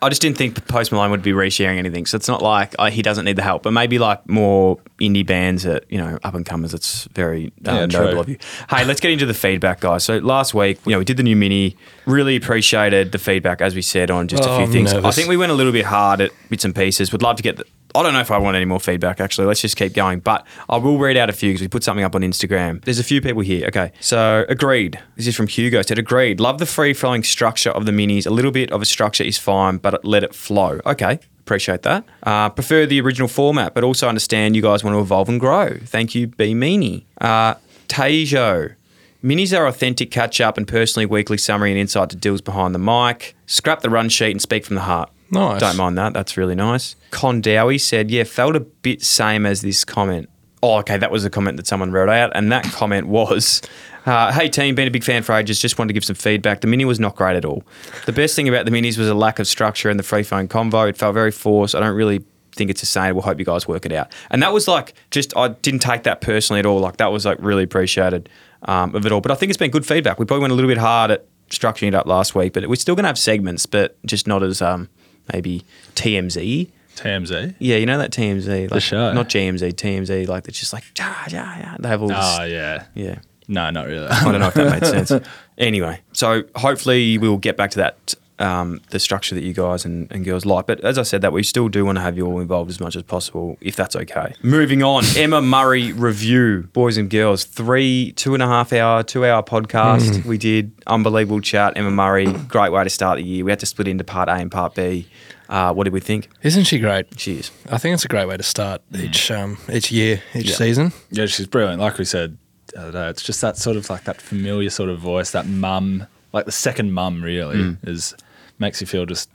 [0.02, 2.90] I just didn't think Post Malone would be resharing anything, so it's not like uh,
[2.90, 3.62] he doesn't need the help.
[3.62, 6.74] But maybe like more indie bands that you know up and comers.
[6.74, 8.36] It's very uh, Yeah, noble of you.
[8.68, 10.04] Hey, let's get into the feedback, guys.
[10.04, 11.76] So last week, you know, we did the new mini.
[12.04, 14.92] Really appreciated the feedback, as we said on just Oh, a few I'm things.
[14.92, 17.10] I think we went a little bit hard at bits and pieces.
[17.12, 17.56] Would love to get.
[17.56, 17.64] The,
[17.96, 19.20] I don't know if I want any more feedback.
[19.20, 20.20] Actually, let's just keep going.
[20.20, 22.84] But I will read out a few because we put something up on Instagram.
[22.84, 23.66] There's a few people here.
[23.68, 25.00] Okay, so agreed.
[25.16, 25.82] This is from Hugo.
[25.82, 26.38] Said agreed.
[26.38, 28.26] Love the free flowing structure of the minis.
[28.26, 30.80] A little bit of a structure is fine, but let it flow.
[30.84, 31.18] Okay.
[31.40, 32.04] Appreciate that.
[32.24, 35.78] Uh, prefer the original format, but also understand you guys want to evolve and grow.
[35.84, 37.04] Thank you, B Meanie.
[37.20, 37.54] Uh,
[37.86, 38.74] Tejo.
[39.22, 42.80] Minis are authentic catch up and personally weekly summary and insight to deals behind the
[42.80, 43.36] mic.
[43.46, 45.10] Scrap the run sheet and speak from the heart.
[45.30, 45.60] Nice.
[45.60, 46.12] Don't mind that.
[46.12, 46.96] That's really nice.
[47.10, 50.28] Con Dowie said, yeah, felt a bit same as this comment.
[50.62, 50.96] Oh, okay.
[50.96, 53.62] That was a comment that someone wrote out, and that comment was,
[54.06, 55.60] uh, "Hey team, been a big fan for ages.
[55.60, 56.60] Just wanted to give some feedback.
[56.60, 57.62] The mini was not great at all.
[58.06, 60.48] The best thing about the minis was a lack of structure and the free phone
[60.48, 60.88] convo.
[60.88, 61.74] It felt very forced.
[61.74, 63.20] I don't really." Think it's sustainable.
[63.20, 64.10] Hope you guys work it out.
[64.30, 66.78] And that was like, just I didn't take that personally at all.
[66.78, 68.30] Like that was like really appreciated
[68.62, 69.20] um, of it all.
[69.20, 70.18] But I think it's been good feedback.
[70.18, 72.76] We probably went a little bit hard at structuring it up last week, but we're
[72.76, 74.88] still going to have segments, but just not as um,
[75.32, 76.70] maybe TMZ.
[76.96, 77.54] TMZ.
[77.58, 79.12] Yeah, you know that TMZ, like, the show?
[79.12, 80.26] not GMZ, TMZ.
[80.28, 81.76] Like it's just like ja ja ja.
[81.78, 82.16] They have all this.
[82.18, 82.84] Oh yeah.
[82.94, 84.06] yeah, No, not really.
[84.08, 85.12] I don't know if that made sense.
[85.58, 88.14] Anyway, so hopefully we'll get back to that.
[88.38, 91.32] Um, the structure that you guys and, and girls like, but as I said, that
[91.32, 93.96] we still do want to have you all involved as much as possible, if that's
[93.96, 94.34] okay.
[94.42, 99.24] Moving on, Emma Murray review, boys and girls, three two and a half hour, two
[99.24, 100.26] hour podcast.
[100.26, 101.78] We did unbelievable chat.
[101.78, 103.42] Emma Murray, great way to start the year.
[103.42, 105.08] We had to split into part A and part B.
[105.48, 106.28] Uh, what did we think?
[106.42, 107.18] Isn't she great?
[107.18, 107.50] She is.
[107.70, 110.56] I think it's a great way to start each um, each year, each Yeah.
[110.56, 110.92] season.
[111.10, 111.80] Yeah, she's brilliant.
[111.80, 112.36] Like we said
[112.74, 115.46] the other day, it's just that sort of like that familiar sort of voice, that
[115.46, 117.76] mum, like the second mum really Mm.
[117.88, 118.14] is
[118.58, 119.30] makes you feel just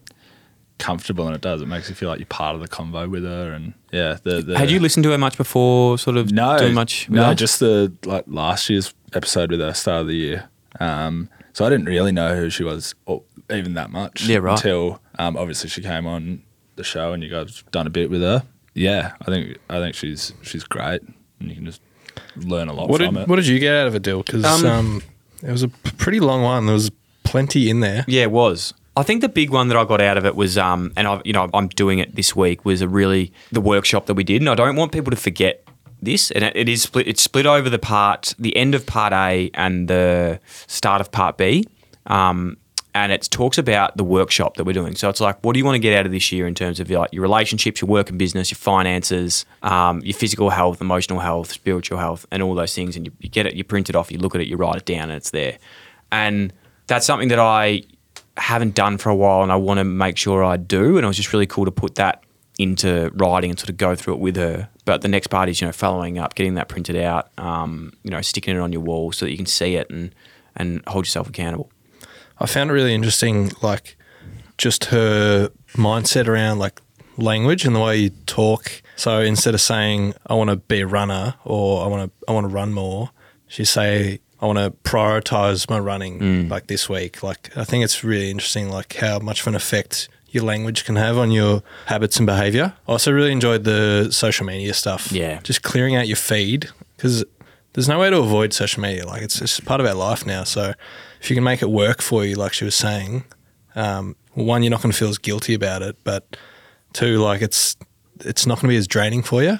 [0.77, 1.61] comfortable, and it does.
[1.61, 4.17] It makes you feel like you're part of the convo with her, and yeah.
[4.23, 7.07] The, the Had you listened to her much before, sort of no doing much?
[7.07, 7.35] with No, her?
[7.35, 10.49] just the like last year's episode with her, start of the year.
[10.79, 14.25] Um, so I didn't really know who she was, or even that much.
[14.25, 14.53] Yeah, right.
[14.57, 16.43] Until um, obviously she came on
[16.77, 18.43] the show, and you guys done a bit with her.
[18.73, 21.01] Yeah, I think I think she's she's great,
[21.39, 21.81] and you can just
[22.37, 23.27] learn a lot What from did it.
[23.27, 24.23] What did you get out of it, Dyl?
[24.23, 25.03] Because Um, um,
[25.43, 26.65] it was a pretty long one.
[26.65, 26.89] There was
[27.25, 28.05] plenty in there.
[28.07, 28.73] Yeah, it was.
[28.97, 31.21] I think the big one that I got out of it was, um, and I,
[31.23, 34.41] you know, I'm doing it this week was a really the workshop that we did,
[34.41, 35.63] and I don't want people to forget
[36.01, 36.29] this.
[36.31, 37.07] And it, it is split.
[37.07, 41.37] It's split over the part, the end of part A and the start of part
[41.37, 41.65] B.
[42.07, 42.57] Um,
[42.93, 44.95] and it talks about the workshop that we're doing.
[44.95, 46.81] So it's like, what do you want to get out of this year in terms
[46.81, 50.81] of your, like, your relationships, your work and business, your finances, um, your physical health,
[50.81, 52.97] emotional health, spiritual health, and all those things.
[52.97, 54.75] And you, you get it, you print it off, you look at it, you write
[54.75, 55.57] it down, and it's there.
[56.11, 56.51] And
[56.87, 57.83] that's something that I
[58.41, 60.97] haven't done for a while, and I want to make sure I do.
[60.97, 62.23] And it was just really cool to put that
[62.59, 64.69] into writing and sort of go through it with her.
[64.85, 68.11] But the next part is, you know, following up, getting that printed out, um, you
[68.11, 70.13] know, sticking it on your wall so that you can see it and
[70.55, 71.71] and hold yourself accountable.
[72.39, 73.97] I found it really interesting, like
[74.57, 76.81] just her mindset around like
[77.17, 78.81] language and the way you talk.
[78.95, 82.33] So instead of saying I want to be a runner or I want to I
[82.33, 83.11] want to run more,
[83.47, 87.21] she say I want to prioritize my running like this week.
[87.23, 90.95] Like I think it's really interesting, like how much of an effect your language can
[90.95, 92.73] have on your habits and behavior.
[92.87, 95.11] I also really enjoyed the social media stuff.
[95.11, 95.39] Yeah.
[95.43, 97.23] just clearing out your feed because
[97.73, 99.05] there's no way to avoid social media.
[99.05, 100.43] Like it's it's part of our life now.
[100.43, 100.73] So
[101.21, 103.25] if you can make it work for you, like she was saying,
[103.75, 106.35] um, one, you're not going to feel as guilty about it, but
[106.93, 107.75] two, like it's
[108.21, 109.57] it's not going to be as draining for you.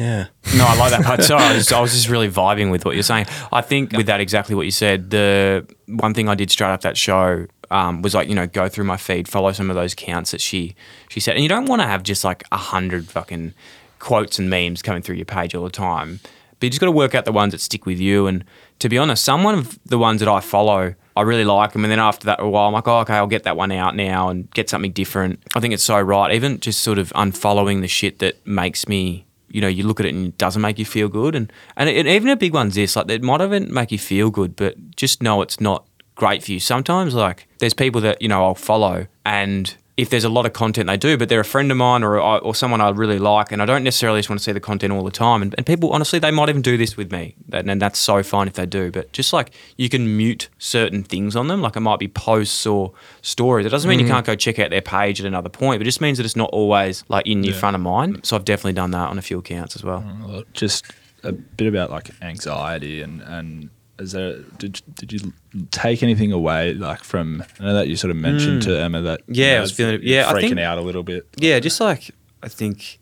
[0.00, 1.22] Yeah, No, I like that part.
[1.22, 3.26] Sorry, I was, I was just really vibing with what you're saying.
[3.52, 5.10] I think with that exactly what you said.
[5.10, 8.66] The one thing I did straight up that show um, was like you know go
[8.66, 10.74] through my feed, follow some of those counts that she
[11.10, 13.52] she said, and you don't want to have just like a hundred fucking
[13.98, 16.20] quotes and memes coming through your page all the time.
[16.58, 18.26] But you just got to work out the ones that stick with you.
[18.26, 18.44] And
[18.78, 21.84] to be honest, some of the ones that I follow, I really like them.
[21.84, 23.96] And then after that, a while, I'm like, oh, okay, I'll get that one out
[23.96, 25.42] now and get something different.
[25.54, 26.34] I think it's so right.
[26.34, 30.06] Even just sort of unfollowing the shit that makes me you know, you look at
[30.06, 31.34] it and it doesn't make you feel good.
[31.34, 34.30] And, and, it, even a big one's this, like, it might even make you feel
[34.30, 36.60] good, but just know it's not great for you.
[36.60, 40.54] Sometimes, like, there's people that, you know, I'll follow and if there's a lot of
[40.54, 43.52] content they do, but they're a friend of mine or, or someone I really like,
[43.52, 45.42] and I don't necessarily just want to see the content all the time.
[45.42, 48.22] And, and people, honestly, they might even do this with me, and, and that's so
[48.22, 48.90] fine if they do.
[48.90, 52.66] But just like you can mute certain things on them, like it might be posts
[52.66, 53.66] or stories.
[53.66, 54.14] It doesn't mean you mm-hmm.
[54.14, 56.36] can't go check out their page at another point, but it just means that it's
[56.36, 58.24] not always like in your front of mind.
[58.24, 60.00] So I've definitely done that on a few accounts as well.
[60.00, 60.86] Mm, well, just
[61.22, 63.68] a bit about like anxiety and and
[64.00, 65.32] is there did did you
[65.70, 68.70] take anything away like from I know that you sort of mentioned hmm.
[68.70, 69.20] to Emma that.
[69.26, 71.26] Yeah, you I was feeling Yeah, I freaking think- out a little bit.
[71.36, 72.10] Yeah, just like
[72.42, 72.98] I think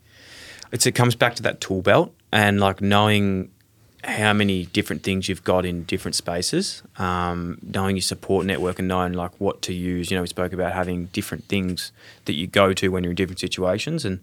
[0.71, 3.51] it's it comes back to that tool belt and like knowing
[4.03, 8.87] how many different things you've got in different spaces, um, knowing your support network and
[8.87, 10.09] knowing like what to use.
[10.09, 11.91] You know, we spoke about having different things
[12.25, 14.19] that you go to when you're in different situations, and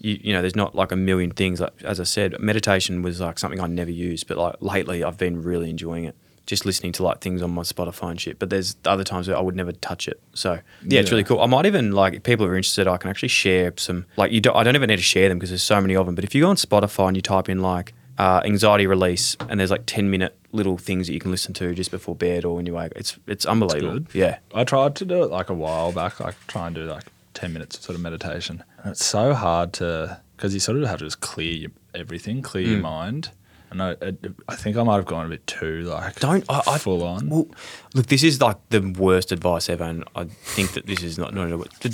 [0.00, 1.60] you, you know, there's not like a million things.
[1.60, 5.18] Like as I said, meditation was like something I never used, but like lately I've
[5.18, 6.14] been really enjoying it.
[6.46, 8.38] Just listening to like things on my Spotify and shit.
[8.38, 10.20] But there's other times where I would never touch it.
[10.32, 11.40] So yeah, it's really cool.
[11.40, 14.40] I might even like if people are interested, I can actually share some like you.
[14.40, 16.14] Don't, I don't even need to share them because there's so many of them.
[16.14, 19.60] But if you go on Spotify and you type in like uh, anxiety release, and
[19.60, 22.56] there's like ten minute little things that you can listen to just before bed or
[22.56, 24.00] when you wake, it's it's unbelievable.
[24.00, 24.08] good.
[24.14, 27.04] Yeah, I tried to do it like a while back, like try and do like
[27.34, 28.64] ten minutes of sort of meditation.
[28.82, 32.42] And it's so hard to because you sort of have to just clear your, everything,
[32.42, 32.70] clear Mm.
[32.70, 33.30] your mind.
[33.70, 34.12] And I, I,
[34.48, 37.28] I think I might have gone a bit too like Don't I, I full on.
[37.28, 37.48] Well,
[37.94, 41.34] look, this is like the worst advice ever, and I think that this is not
[41.34, 41.50] not.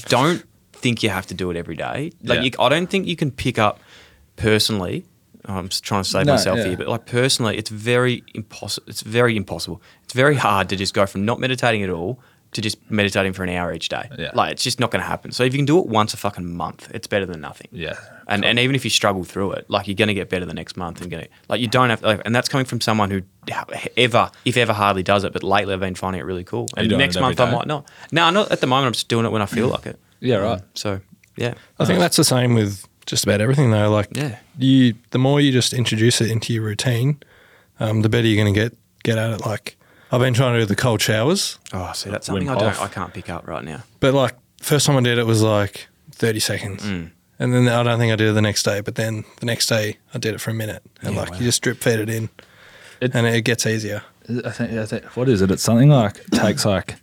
[0.09, 2.13] Don't think you have to do it every day.
[2.23, 2.43] Like Yeah.
[2.43, 3.81] you, I don't think you can pick up
[4.37, 5.05] personally.
[5.47, 6.67] I'm just trying to save No, myself yeah.
[6.69, 8.87] here, but like personally, it's very impossible.
[8.89, 9.83] It's very impossible.
[10.05, 12.21] It's very hard to just go from not meditating at all
[12.53, 14.11] to just meditating for an hour each day.
[14.19, 14.31] Yeah.
[14.35, 15.33] Like it's just not going to happen.
[15.33, 17.69] So if you can do it once a fucking month, it's better than nothing.
[17.73, 17.95] yeah,
[18.29, 20.53] And, and even if you struggle through it, like you're going to get better the
[20.53, 23.11] next month and going to, like you don't have, like, and that's coming from someone
[23.11, 23.23] who
[23.97, 25.33] ever, if ever, hardly does it.
[25.33, 26.69] But lately, I've been finding it really cool.
[26.77, 27.89] And next month, I might not.
[28.13, 28.87] No, not at the moment.
[28.89, 29.99] I'm just doing it when I feel like it.
[30.21, 30.61] yeah, right.
[30.61, 31.01] Um, so
[31.39, 33.91] yeah, I think um, that's the same with just about everything though.
[33.91, 34.39] Like Yeah.
[34.59, 37.21] you, the more you just introduce it into your routine,
[37.81, 39.45] um, the better you're going to get get at it.
[39.47, 39.77] Like
[40.13, 42.75] I've been trying to do the cold showers, oh, see, that's something Wim I don't,
[42.75, 42.83] Hof.
[42.83, 43.83] I can't pick up right now.
[44.01, 46.83] but like first time I did it was like 30 seconds.
[46.85, 47.11] Mm.
[47.39, 49.67] And then I don't think I did it the next day, but then the next
[49.67, 50.83] day I did it for a minute.
[51.01, 51.39] And Yeah, like wow.
[51.39, 52.29] you just drip feed it in
[53.01, 54.03] It- and it gets easier.
[54.45, 55.51] I think, I think what is it?
[55.51, 56.95] It's something like it takes like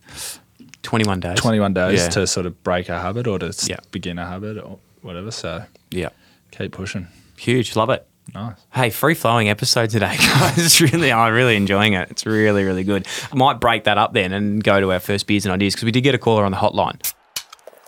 [0.84, 1.38] 21 days.
[1.38, 2.10] 21 days Yeah.
[2.10, 3.78] to sort of break a habit or to Yeah.
[3.92, 5.32] begin a habit or whatever.
[5.32, 6.10] So Yeah,
[6.52, 7.08] keep pushing.
[7.38, 7.76] huge.
[7.76, 8.06] Love it.
[8.34, 8.58] Nice.
[8.72, 10.58] Hey, free flowing episode today, guys.
[10.60, 12.12] It's really, I'm really enjoying it.
[12.12, 13.08] It's really, really good.
[13.32, 15.86] I might break that up then and go to our first beers and ideas because
[15.86, 17.02] we did get a caller on the hotline.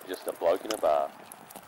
[0.08, 1.10] Just a bloke in a bar.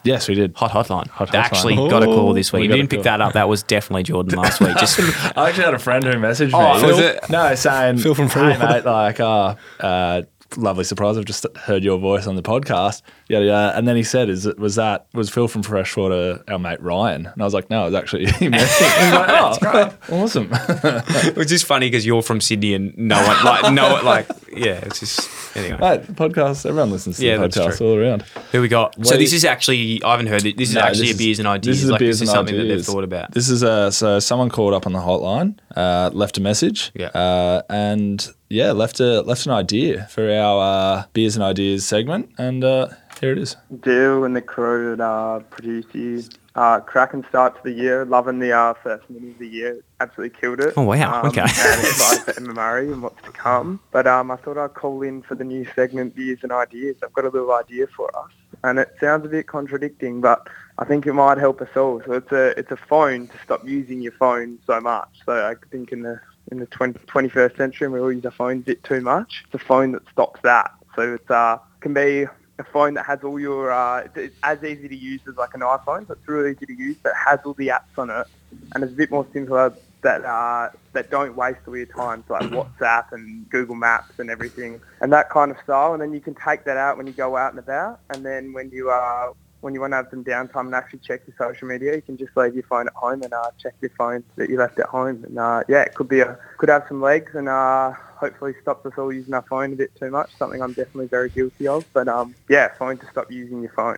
[0.06, 0.54] Yes, we did.
[0.58, 1.08] Hot hotline.
[1.08, 1.36] Hot hotline.
[1.36, 2.64] actually got a call this Oh, week.
[2.64, 3.04] we You didn't pick call.
[3.04, 3.34] that up.
[3.34, 4.76] That was definitely Jordan last week.
[4.78, 5.00] Just
[5.38, 6.54] I actually had a friend who messaged me.
[6.56, 7.30] Oh, was it?
[7.30, 10.24] No, saying, Phil from hey, Freshwater." mate, like, uh, uh,
[10.58, 11.18] lovely surprise.
[11.18, 13.02] I've just heard your voice on the podcast.
[13.30, 13.78] Yeah, yeah.
[13.78, 17.26] And then he said, "Is it was that was Phil from Freshwater our mate Ryan?"
[17.28, 20.50] And I was like, "No, it was actually him." He was like, "Oh, awesome."
[21.36, 24.80] Which is funny because you're from Sydney and no one like no one like yeah.
[24.84, 25.78] It's just anyway.
[25.80, 26.66] Mate, the podcast.
[26.66, 27.88] Everyone listens to Yeah, the podcast true.
[27.88, 28.22] all around.
[28.52, 28.94] Who we got?
[29.06, 29.20] so Wait.
[29.20, 30.58] this is actually I haven't heard it.
[30.58, 31.78] This is No, actually this a beers and ideas.
[31.78, 33.32] This is like beers this is and something that they've thought about.
[33.32, 37.08] This is a so someone called up on the hotline, uh, left a message, Yeah.
[37.08, 42.30] uh, and yeah, left a left an idea for our uh, beers and ideas segment,
[42.38, 42.88] and uh,
[43.20, 43.56] here it is.
[43.82, 46.30] Dale and the crew that uh, Producey.
[46.56, 48.06] Uh, cracking start to the year.
[48.06, 49.84] Loving the uh, first minute of the year.
[50.00, 50.74] Absolutely killed it.
[50.78, 51.22] Oh, wow.
[51.22, 51.42] Um, Okay.
[51.42, 53.80] and excited for Emma Murray and what's to come.
[53.92, 56.98] But um, I thought I'd call in for the new segment, Beers and Ideas.
[57.04, 58.30] I've got a little idea for us.
[58.64, 62.02] And it sounds a bit contradicting, but I think it might help us all.
[62.06, 65.10] So it's a it's a phone to stop using your phone so much.
[65.26, 66.20] So I think in the
[66.52, 69.44] in the 20, 21st century, we all use our phones a bit too much.
[69.46, 70.72] It's a phone that stops that.
[70.96, 72.26] So it's uh can be
[72.60, 75.62] a phone that has all your uh, it's- as easy to use as like an
[75.62, 76.08] iPhone.
[76.08, 78.28] So it's really easy to use, but it has all the apps on it,
[78.74, 82.24] and it's a bit more simpler that uh, that don't waste all your time.
[82.28, 85.94] So like WhatsApp and Google Maps and everything, and that kind of style.
[85.94, 88.54] And then you can take that out when you go out and about, and then
[88.54, 91.68] when you uh, when you want to have some downtime and actually check your social
[91.70, 94.50] media, you can just leave your phone at home and uh, check your phone that
[94.50, 95.24] you left at home.
[95.26, 98.86] And uh, yeah, it could be a could have some legs and uh, hopefully stops
[98.86, 100.30] us all using our phone a bit too much.
[100.38, 101.86] Something I'm definitely very guilty of.
[101.94, 103.98] But um, yeah, phone to stop using your phone.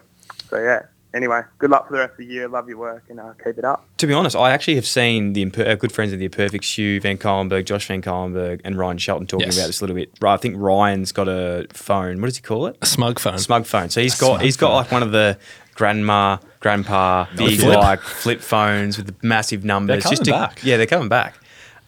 [0.50, 0.84] So yeah.
[1.14, 2.46] Anyway, good luck for the rest of the year.
[2.50, 3.86] Love your work and uh, keep it up.
[4.00, 6.78] To be honest, I actually have seen the imper- uh, good friends of the Imperfects,
[6.78, 9.58] Hugh Van Cuylenburg, Josh Van Cuylenburg, and Ryan Shelton talking Yes.
[9.58, 10.12] about this a little bit.
[10.22, 12.20] I think Ryan's got a phone.
[12.20, 12.78] What does he call it?
[12.82, 13.38] A smug phone.
[13.38, 13.90] smug phone.
[13.92, 14.76] So he's got he's got phone.
[14.76, 15.38] like one of the
[15.76, 17.78] grandma, grandpa, big flip.
[17.78, 20.04] like flip phones with the massive numbers.
[20.04, 20.64] coming just to, back.
[20.64, 21.36] Yeah, they're coming back.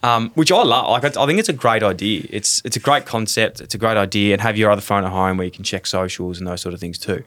[0.02, 0.90] Um, which I love.
[0.90, 2.24] Like I, I think it's a great idea.
[2.30, 3.60] It's it's a great concept.
[3.60, 5.86] It's a great idea, and have your other phone at home where you can check
[5.86, 7.24] socials and those sort of things too.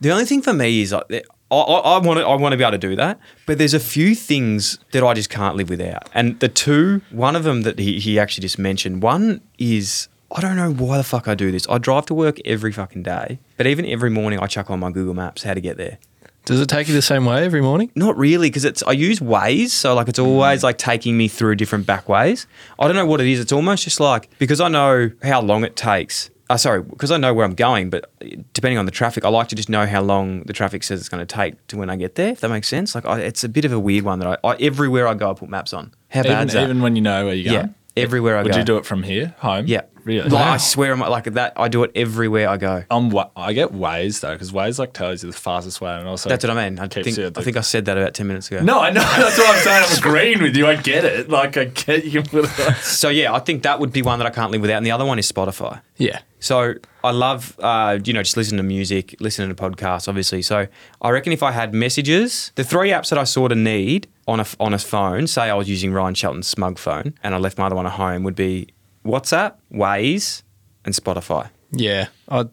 [0.00, 2.56] The only thing for me is like I, I, I want to I want to
[2.56, 5.70] be able to do that, but there's a few things that I just can't live
[5.70, 6.08] without.
[6.14, 10.40] And the two, one of them that he, he actually just mentioned, one is I
[10.40, 11.68] don't know why the fuck I do this.
[11.68, 14.90] I drive to work every fucking day, but even every morning I chuck on my
[14.90, 15.98] Google Maps how to get there.
[16.44, 17.90] Does it take you the same way every morning?
[17.94, 21.54] Not really, because it's I use Waze, so like it's always like taking me through
[21.56, 22.46] different back ways.
[22.78, 23.40] I don't know what it is.
[23.40, 26.30] It's almost just like because I know how long it takes.
[26.50, 28.12] Uh, sorry, because I know where I'm going, but
[28.52, 31.08] depending on the traffic, I like to just know how long the traffic says it's
[31.08, 32.32] going to take to when I get there.
[32.32, 34.48] If that makes sense, like I, it's a bit of a weird one that I,
[34.48, 35.94] I everywhere I go, I put maps on.
[36.10, 36.64] How Even, bad's that?
[36.64, 37.74] even when you know where you're yeah, going.
[37.96, 38.58] everywhere I Would go.
[38.58, 39.66] you do it from here, home?
[39.66, 40.28] Yeah, really.
[40.28, 41.52] Like, I swear, I'm like that.
[41.56, 42.84] I do it everywhere I go.
[42.90, 46.06] I'm, wa- I get Waze though, because Waze like tells you the fastest way, and
[46.08, 46.78] also That's what I mean.
[46.78, 48.62] I think the- I think I said that about ten minutes ago.
[48.62, 49.00] No, I know.
[49.16, 49.84] That's what I'm saying.
[49.88, 50.66] I'm agreeing with you.
[50.66, 51.28] I get it.
[51.28, 52.66] Like I get you can put it.
[52.66, 52.74] On.
[52.76, 54.90] So yeah, I think that would be one that I can't live without, and the
[54.92, 55.80] other one is Spotify.
[55.96, 56.20] Yeah.
[56.40, 60.42] So I love, uh, you know, just listening to music, listening to podcasts, obviously.
[60.42, 60.66] So
[61.00, 64.40] I reckon if I had messages, the three apps that I sort of need on
[64.40, 67.56] a on a phone, say I was using Ryan Shelton's smug phone, and I left
[67.56, 68.68] my other one at home, would be
[69.04, 70.42] WhatsApp, Waze,
[70.84, 71.48] and Spotify.
[71.72, 72.08] Yeah.
[72.28, 72.48] I'd,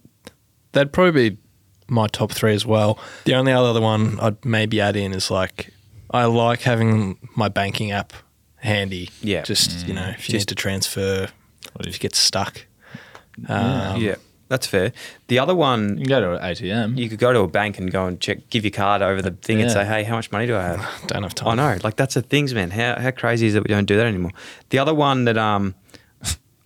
[0.72, 1.38] that'd probably be
[1.88, 2.98] my top three as well.
[3.26, 5.74] The only other one I'd maybe add in is like
[6.10, 8.14] I like having my banking app
[8.58, 9.10] handy.
[9.22, 9.42] Yeah.
[9.44, 11.30] Just you know, if you Just- need to transfer,
[11.76, 12.66] or if you get stuck.
[13.48, 14.16] Um, yeah,
[14.50, 14.92] that's fair.
[15.28, 16.98] The other one, You can go to an ATM.
[16.98, 19.32] you could go to a bank and go and check, give your card over the
[19.32, 20.88] thing and say, hey, how much money do I have?
[21.08, 21.60] Don't have time.
[21.60, 22.72] I know, like that's the things, man.
[22.72, 24.32] How how crazy is it we don't do that anymore?
[24.70, 25.76] The other one that um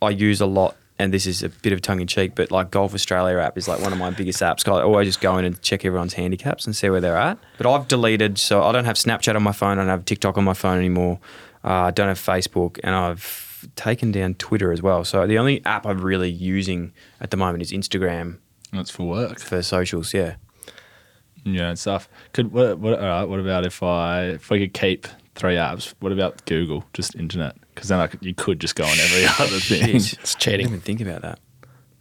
[0.05, 2.71] I use a lot, and this is a bit of tongue in cheek, but like
[2.71, 4.67] Golf Australia app is like one of my biggest apps.
[4.67, 7.37] I always just go in and check everyone's handicaps and see where they're at.
[7.57, 9.77] But I've deleted, so I don't have Snapchat on my phone.
[9.77, 11.19] I don't have TikTok on my phone anymore.
[11.63, 15.03] Uh, I don't have Facebook, and I've taken down Twitter as well.
[15.03, 18.37] So the only app I'm really using at the moment is Instagram
[18.71, 19.39] That's for work.
[19.39, 20.13] for socials.
[20.13, 20.35] Yeah.
[21.43, 22.09] Yeah, and stuff.
[22.33, 22.99] Could what, what?
[22.99, 23.23] All right.
[23.25, 25.93] What about if I if we could keep three apps?
[25.99, 26.85] What about Google?
[26.93, 27.55] Just internet?
[27.75, 29.83] Because then I could, you could just go on every other thing.
[29.95, 30.13] Jeez.
[30.19, 30.57] It's I cheating.
[30.59, 31.39] didn't even think about that.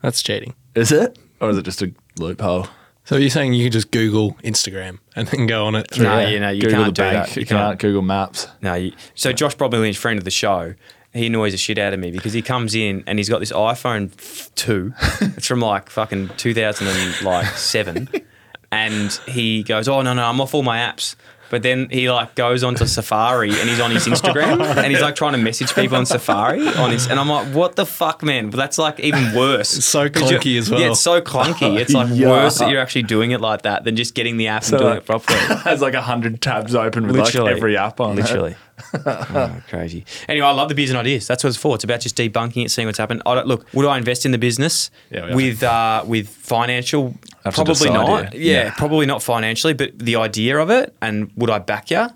[0.00, 0.54] That's cheating.
[0.74, 2.68] Is it, or is it just a loophole?
[3.04, 6.20] So you're saying you can just Google Instagram and then go on it through No,
[6.20, 7.26] you know, you Google can't the do bank.
[7.26, 7.36] that.
[7.36, 7.58] You, You can't.
[7.60, 7.78] can't.
[7.80, 8.48] Google Maps.
[8.62, 10.74] No, you, so Josh Bromley's friend of the show,
[11.12, 13.52] he annoys the shit out of me because he comes in and he's got this
[13.52, 14.94] iPhone f- two.
[15.20, 18.08] it's from like fucking 2007,
[18.72, 21.14] and he goes, "Oh no, no, I'm off all my apps."
[21.54, 25.14] But then he like goes onto Safari and he's on his Instagram and he's like
[25.14, 28.50] trying to message people on Safari on his and I'm like, what the fuck, man?
[28.50, 29.76] But that's like even worse.
[29.76, 30.80] It's so 'Cause you're- clunky as well.
[30.80, 31.78] Yeah, it's so clunky.
[31.80, 32.28] It's like Yeah.
[32.28, 34.80] worse that you're actually doing it like that than just getting the app So and
[34.80, 35.38] doing like- it properly.
[35.62, 37.50] Has like a hundred tabs open with Literally.
[37.52, 38.18] like every app on.
[38.18, 38.22] it.
[38.22, 38.56] Literally.
[38.94, 40.04] Oh, crazy.
[40.28, 41.26] Anyway, I love the business ideas.
[41.26, 41.74] That's what it's for.
[41.74, 43.22] It's about just debunking it, seeing what's happened.
[43.26, 47.14] I don't, look, would I invest in the business Yeah, with uh, with financial?
[47.44, 48.34] Have Probably decide, not.
[48.34, 48.40] yeah.
[48.52, 48.74] Yeah, Yeah.
[48.76, 52.06] probably not financially, but the idea of it, and would I back you?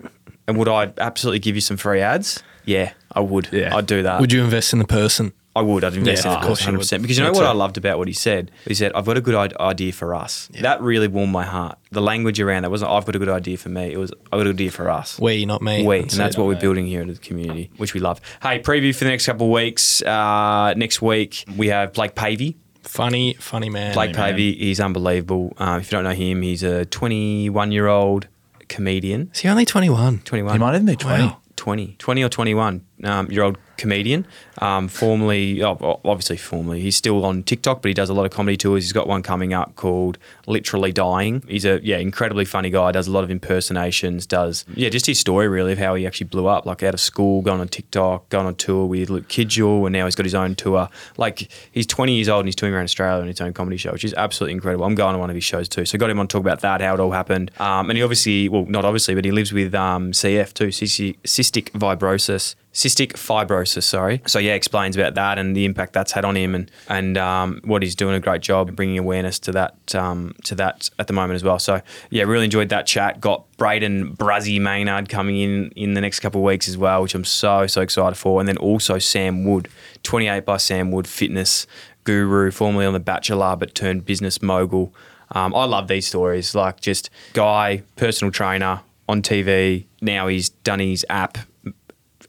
[0.47, 2.41] And would I absolutely give you some free ads?
[2.65, 3.49] Yeah, I would.
[3.51, 3.75] Yeah.
[3.75, 4.19] I'd do that.
[4.19, 5.33] Would you invest in the person?
[5.59, 5.83] I would.
[5.83, 7.01] I'd invest Yeah, in of course 100%.
[7.01, 7.45] Because you know what.
[7.45, 8.49] I loved about what he said?
[8.65, 10.49] He said, I've got a good idea for us.
[10.61, 11.77] That really warmed my heart.
[11.91, 13.91] The language around that wasn't, I've got a good idea for me.
[13.91, 15.19] It was, I've got a good idea for us.
[15.19, 15.85] We, not me.
[15.85, 18.21] We, and That's that's what we're building here in the community, which we love.
[18.41, 20.01] Hey, preview for the next couple of weeks.
[20.01, 22.57] Uh, next week, we have Blake Pavey.
[22.83, 23.93] Funny, funny man.
[23.93, 24.29] Blake man.
[24.31, 25.53] Pavey, he's unbelievable.
[25.57, 28.27] Uh, if you don't know him, he's a 21 year old
[28.67, 29.29] comedian.
[29.33, 30.19] Is he only 21?
[30.19, 30.53] 21.
[30.53, 31.25] He might even be twenty.
[31.25, 31.41] Wow.
[31.55, 34.27] 20, 20 or 21 um, year old comedian.
[34.59, 38.31] Um, formerly, oh, obviously, formerly, he's still on TikTok, but he does a lot of
[38.31, 38.83] comedy tours.
[38.83, 41.43] He's got one coming up called Literally Dying.
[41.47, 42.91] He's a yeah, incredibly funny guy.
[42.91, 44.25] Does a lot of impersonations.
[44.25, 46.99] Does yeah, just his story really of how he actually blew up, like out of
[46.99, 50.35] school, going on TikTok, going on tour with Luke Kidgell, and now he's got his
[50.35, 50.89] own tour.
[51.17, 53.93] Like he's 20 years old and he's touring around Australia on his own comedy show,
[53.93, 54.85] which is absolutely incredible.
[54.85, 56.59] I'm going to one of his shows too, so got him on to talk about
[56.61, 59.53] that, how it all happened, um, and he obviously, well, not obviously, but he lives
[59.53, 63.83] with um, CF too, cystic fibrosis cystic fibrosis.
[63.83, 64.21] Sorry.
[64.27, 67.61] So yeah, explains about that and the impact that's had on him, and and um,
[67.63, 71.13] what he's doing a great job bringing awareness to that um, to that at the
[71.13, 71.59] moment as well.
[71.59, 73.19] So yeah, really enjoyed that chat.
[73.19, 77.15] Got Brayden Bruzzy Maynard coming in in the next couple of weeks as well, which
[77.15, 79.67] I'm so so excited for, and then also Sam Wood,
[80.03, 81.67] 28 by Sam Wood, fitness
[82.03, 84.93] guru, formerly on The Bachelor, but turned business mogul.
[85.31, 86.55] Um, I love these stories.
[86.55, 89.85] Like just guy, personal trainer on TV.
[90.01, 91.37] Now he's done his app.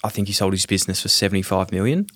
[0.04, 2.06] I think he sold his business for 75 million.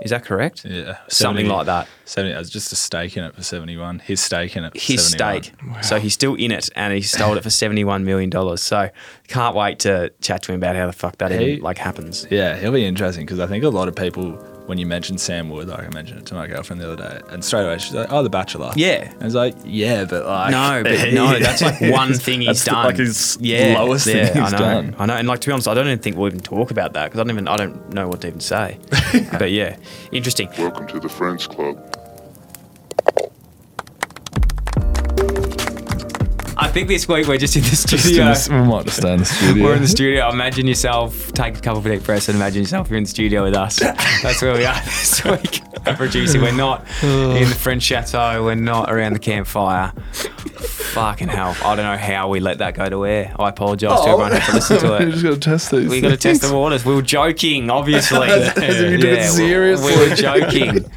[0.00, 0.64] Is that correct?
[0.64, 1.88] Yeah, Something 70 like that.
[2.04, 2.32] Seventy.
[2.32, 3.98] It was just a stake in it for seventy-one.
[3.98, 4.72] His stake in it.
[4.76, 5.42] His 71.
[5.42, 5.84] stake.
[5.84, 8.30] So he's still in it and he sold it for $71 million.
[8.58, 8.90] So
[9.26, 12.28] can't wait to chat to him about how the fuck that He- even, like happens.
[12.30, 14.38] Yeah, he'll be interesting because I think a lot of people,
[14.68, 17.22] when you mentioned Sam Wood, like I mentioned it to my girlfriend the other day,
[17.30, 19.10] and straight away she's like, "Oh, The Bachelor." Yeah.
[19.10, 22.64] and it's like, yeah, but like, No, but no, that's like one thing he's That's
[22.64, 22.84] done.
[22.84, 24.96] Like his yeah, lowest yeah, thing he's I know, done.
[24.98, 26.92] I know, and like to be honest, I don't even think we'll even talk about
[26.92, 28.78] that because I don't even I don't know what to even say.
[29.38, 29.76] but yeah,
[30.12, 30.50] interesting.
[30.58, 31.97] Welcome to the Friends Club.
[36.68, 38.24] I think this week we're just in the Just in studio.
[38.26, 39.64] this- we might just stay in the studio.
[39.64, 40.28] We're in the studio.
[40.30, 43.42] Imagine yourself, take a couple of deep breaths and imagine yourself you're in the studio
[43.42, 43.78] with us.
[44.22, 45.62] That's where we are this week.
[45.96, 48.44] Producing, we're not in the French chateau.
[48.44, 49.92] We're not around the campfire.
[50.98, 51.56] Fucking hell.
[51.64, 53.34] I don't know how we let that go to air.
[53.38, 55.04] I apologise to everyone who had to listen to it.
[55.06, 55.88] we just got to test these.
[55.88, 56.84] We got to test the waters.
[56.84, 58.28] We were joking, obviously.
[58.28, 59.94] As if you took it seriously.
[59.96, 60.84] We were joking.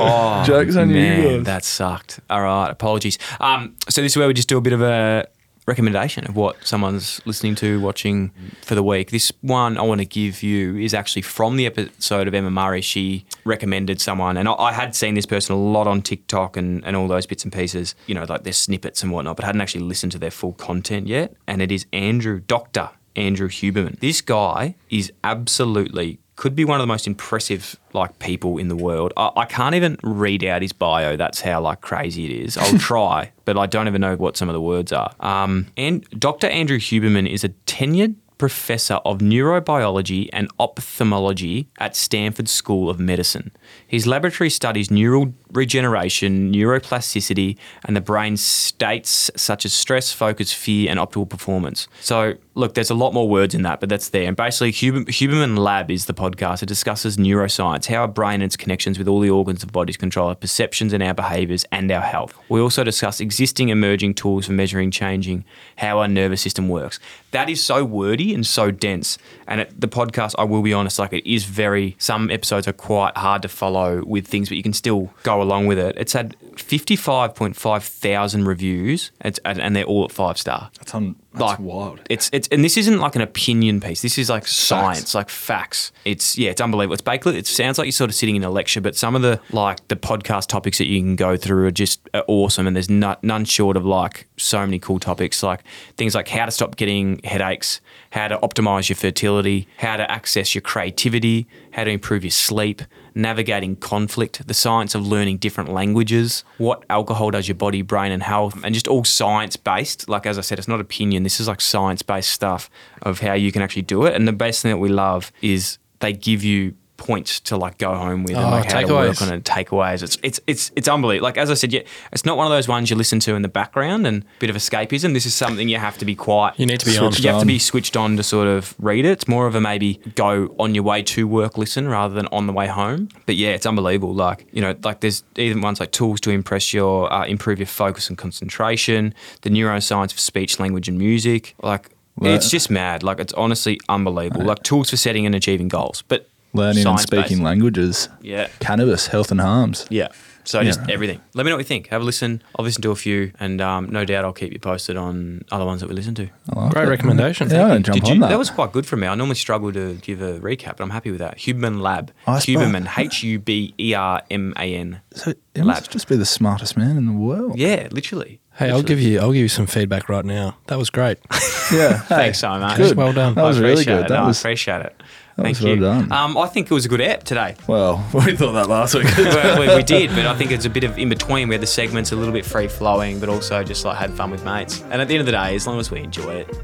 [0.00, 1.44] Oh, Jokes on you man, guys.
[1.46, 2.20] that sucked.
[2.30, 3.18] All right, apologies.
[3.40, 5.26] Um, so this is where we just do a bit of a
[5.68, 9.10] recommendation of what someone's listening to, watching for the week.
[9.10, 12.80] This one I want to give you is actually from the episode of Emma Murray.
[12.80, 16.96] She recommended someone, and I, had seen this person a lot on TikTok and, and
[16.96, 19.84] all those bits and pieces, you know, like their snippets and whatnot, but hadn't actually
[19.84, 21.34] listened to their full content yet.
[21.46, 22.90] And it is Andrew, Dr.
[23.14, 23.98] Andrew Huberman.
[24.00, 28.76] This guy is absolutely could be one of the most impressive like people in the
[28.76, 29.12] world.
[29.16, 31.16] I, I can't even read out his bio.
[31.16, 32.56] That's how like crazy it is.
[32.56, 35.10] I'll try, but I don't even know what some of the words are.
[35.18, 36.46] Um, and Dr.
[36.46, 43.50] Andrew Huberman is a tenured professor of neurobiology and ophthalmology at Stanford School of Medicine.
[43.86, 50.88] His laboratory studies neural regeneration, neuroplasticity, and the brain's states such as stress, focus, fear,
[50.88, 51.88] and optimal performance.
[52.00, 54.26] So, look, there's a lot more words in that, but that's there.
[54.26, 56.62] And basically, Huber- Huberman Lab is the podcast.
[56.62, 59.96] It discusses neuroscience, how our brain and its connections with all the organs of bodies
[59.96, 62.36] control our perceptions and our behaviors and our health.
[62.48, 65.44] We also discuss existing emerging tools for measuring changing
[65.76, 66.98] how our nervous system works.
[67.30, 69.18] That is so wordy and so dense.
[69.46, 72.72] And it, the podcast, I will be honest, like it is very, some episodes are
[72.72, 75.94] quite hard to follow with things, but you can still go along with it.
[75.96, 80.70] It's had 55.5 thousand reviews it's, and they're all at five star.
[80.78, 82.00] That's, on, that's Like wild.
[82.08, 84.00] It's it's and this isn't like an opinion piece.
[84.00, 85.92] This is like science, like facts.
[86.06, 86.94] It's yeah, it's unbelievable.
[86.94, 87.34] It's Bakelite.
[87.36, 89.86] It sounds like you're sort of sitting in a lecture, but some of the like
[89.88, 92.66] the podcast topics that you can go through are just are awesome.
[92.66, 95.64] And there's not, none short of like so many cool topics, like
[95.98, 100.54] things like how to stop getting headaches, how to optimize your fertility, how to access
[100.54, 102.80] your creativity, how to improve your sleep,
[103.18, 108.22] navigating conflict, the science of learning different languages, what alcohol does your body, brain, and
[108.22, 110.08] health, and just all science based.
[110.08, 111.24] Like, as I said, it's not opinion.
[111.24, 112.70] This is like science based stuff
[113.02, 114.14] of how you can actually do it.
[114.14, 117.94] And the best thing that we love is they give you points to like go
[117.94, 120.02] home with and Oh, like how to work on it, takeaways.
[120.02, 121.24] It's it's it's it's unbelievable.
[121.24, 121.80] Like as I said, yeah,
[122.12, 124.56] it's not one of those ones you listen to in the background and bit of
[124.56, 125.14] escapism.
[125.14, 127.12] This is something you have to be quite You need to be on.
[127.14, 129.10] you have to be switched on to sort of read it.
[129.12, 132.46] It's more of a maybe go on your way to work listen rather than on
[132.46, 133.08] the way home.
[133.24, 134.12] But yeah, it's unbelievable.
[134.14, 137.66] Like you know, like there's even ones like tools to impress your uh, improve your
[137.66, 139.14] focus and concentration.
[139.42, 141.54] The neuroscience of speech, language, and music.
[141.62, 141.90] Like
[142.20, 142.32] Right.
[142.34, 143.04] it's just mad.
[143.04, 144.44] Like it's honestly unbelievable.
[144.44, 146.28] Like tools for setting and achieving goals, but
[146.58, 147.26] Learning and science-based.
[147.28, 148.08] speaking languages.
[148.22, 148.48] Yeah.
[148.60, 149.86] Cannabis, health and harms.
[149.90, 150.08] Yeah.
[150.44, 150.94] So just Yeah.
[150.94, 151.20] everything.
[151.34, 151.88] Let me know what you think.
[151.88, 152.42] Have a listen.
[152.58, 155.66] I'll listen to a few, and um, no doubt I'll keep you posted on other
[155.66, 156.28] ones that we listen to.
[156.54, 156.88] Like Great it.
[156.88, 157.50] recommendation.
[157.50, 158.20] Yeah, Thank I'll jump Did on you?
[158.22, 158.28] that.
[158.30, 159.06] That was quite good for me.
[159.06, 161.36] I normally struggle to give a recap, but I'm happy with that.
[161.36, 162.12] Huberman Lab.
[162.26, 162.88] I suppose- Huberman.
[162.98, 165.02] H U B E R M A N.
[165.14, 165.66] so he Lab.
[165.66, 167.58] must just be the smartest man in the world.
[167.58, 168.40] Yeah, literally.
[168.56, 170.56] Hey, I'll give you I'll give you some feedback right now.
[170.68, 171.18] That was great.
[171.70, 171.98] Yeah.
[171.98, 172.78] Thanks so much.
[172.78, 172.96] Good.
[172.96, 173.34] Well done.
[173.34, 174.06] That was I really good.
[174.06, 174.08] It.
[174.08, 174.97] That no, was I appreciate it.
[175.38, 175.80] That Thank was you.
[175.80, 176.12] well done.
[176.12, 177.54] Um, I think it was a good app today.
[177.66, 178.04] well.
[178.14, 179.04] We thought that last week.
[179.18, 181.66] well, we, we did, but I think it's a bit of in between where the
[181.66, 184.82] segments are a little bit free flowing, but also just like had fun with mates.
[184.90, 186.56] And at the end of the day, as long as we enjoy it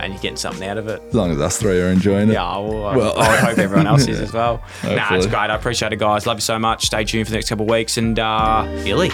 [0.00, 2.32] and you're getting something out of it, as long as us three are enjoying it.
[2.32, 4.62] Yeah, well, I, Well- I would hope everyone else is as well.
[4.82, 5.36] nah, it's great.
[5.50, 6.26] I appreciate it, guys.
[6.26, 6.86] Love you so much.
[6.86, 7.98] Stay tuned for the next couple of weeks.
[7.98, 9.10] And, uh, Billy.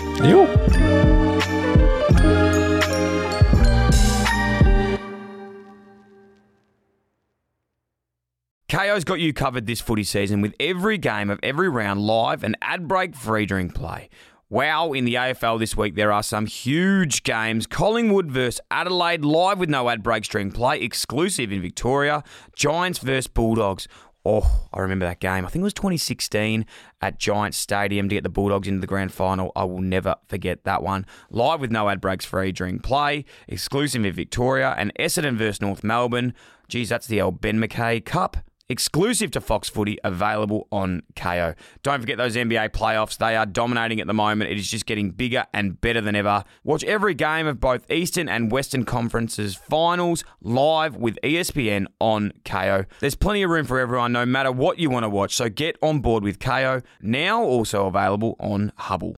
[8.69, 12.55] Kayo's got you covered this footy season with every game of every round live and
[12.61, 14.11] ad break free during play.
[14.51, 17.66] Wow, in the AFL this week, there are some huge games.
[17.66, 22.23] Collingwood versus Adelaide, live with no ad breaks during play, exclusive in Victoria.
[22.55, 23.89] Giants versus Bulldogs.
[24.23, 25.47] Oh, I remember that game.
[25.47, 26.66] I think it was 2016
[27.01, 29.51] at Giants Stadium to get the Bulldogs into the grand final.
[29.57, 31.07] I will never forget that one.
[31.31, 35.83] Live with no ad breaks free during play, exclusive in Victoria, and Essendon versus North
[35.83, 36.35] Melbourne.
[36.69, 38.37] Geez, that's the old Ben McKay Cup
[38.69, 41.55] exclusive to Fox Footy, available on Kayo.
[41.83, 43.16] Don't forget those NBA playoffs.
[43.16, 44.51] They are dominating at the moment.
[44.51, 46.45] It is just getting bigger and better than ever.
[46.64, 52.87] Watch every game of both Eastern and Western Conferences finals live with ESPN on Kayo.
[53.01, 55.35] There's plenty of room for everyone, no matter what you want to watch.
[55.35, 59.07] So get on board with Kayo, now also available on Hubbl.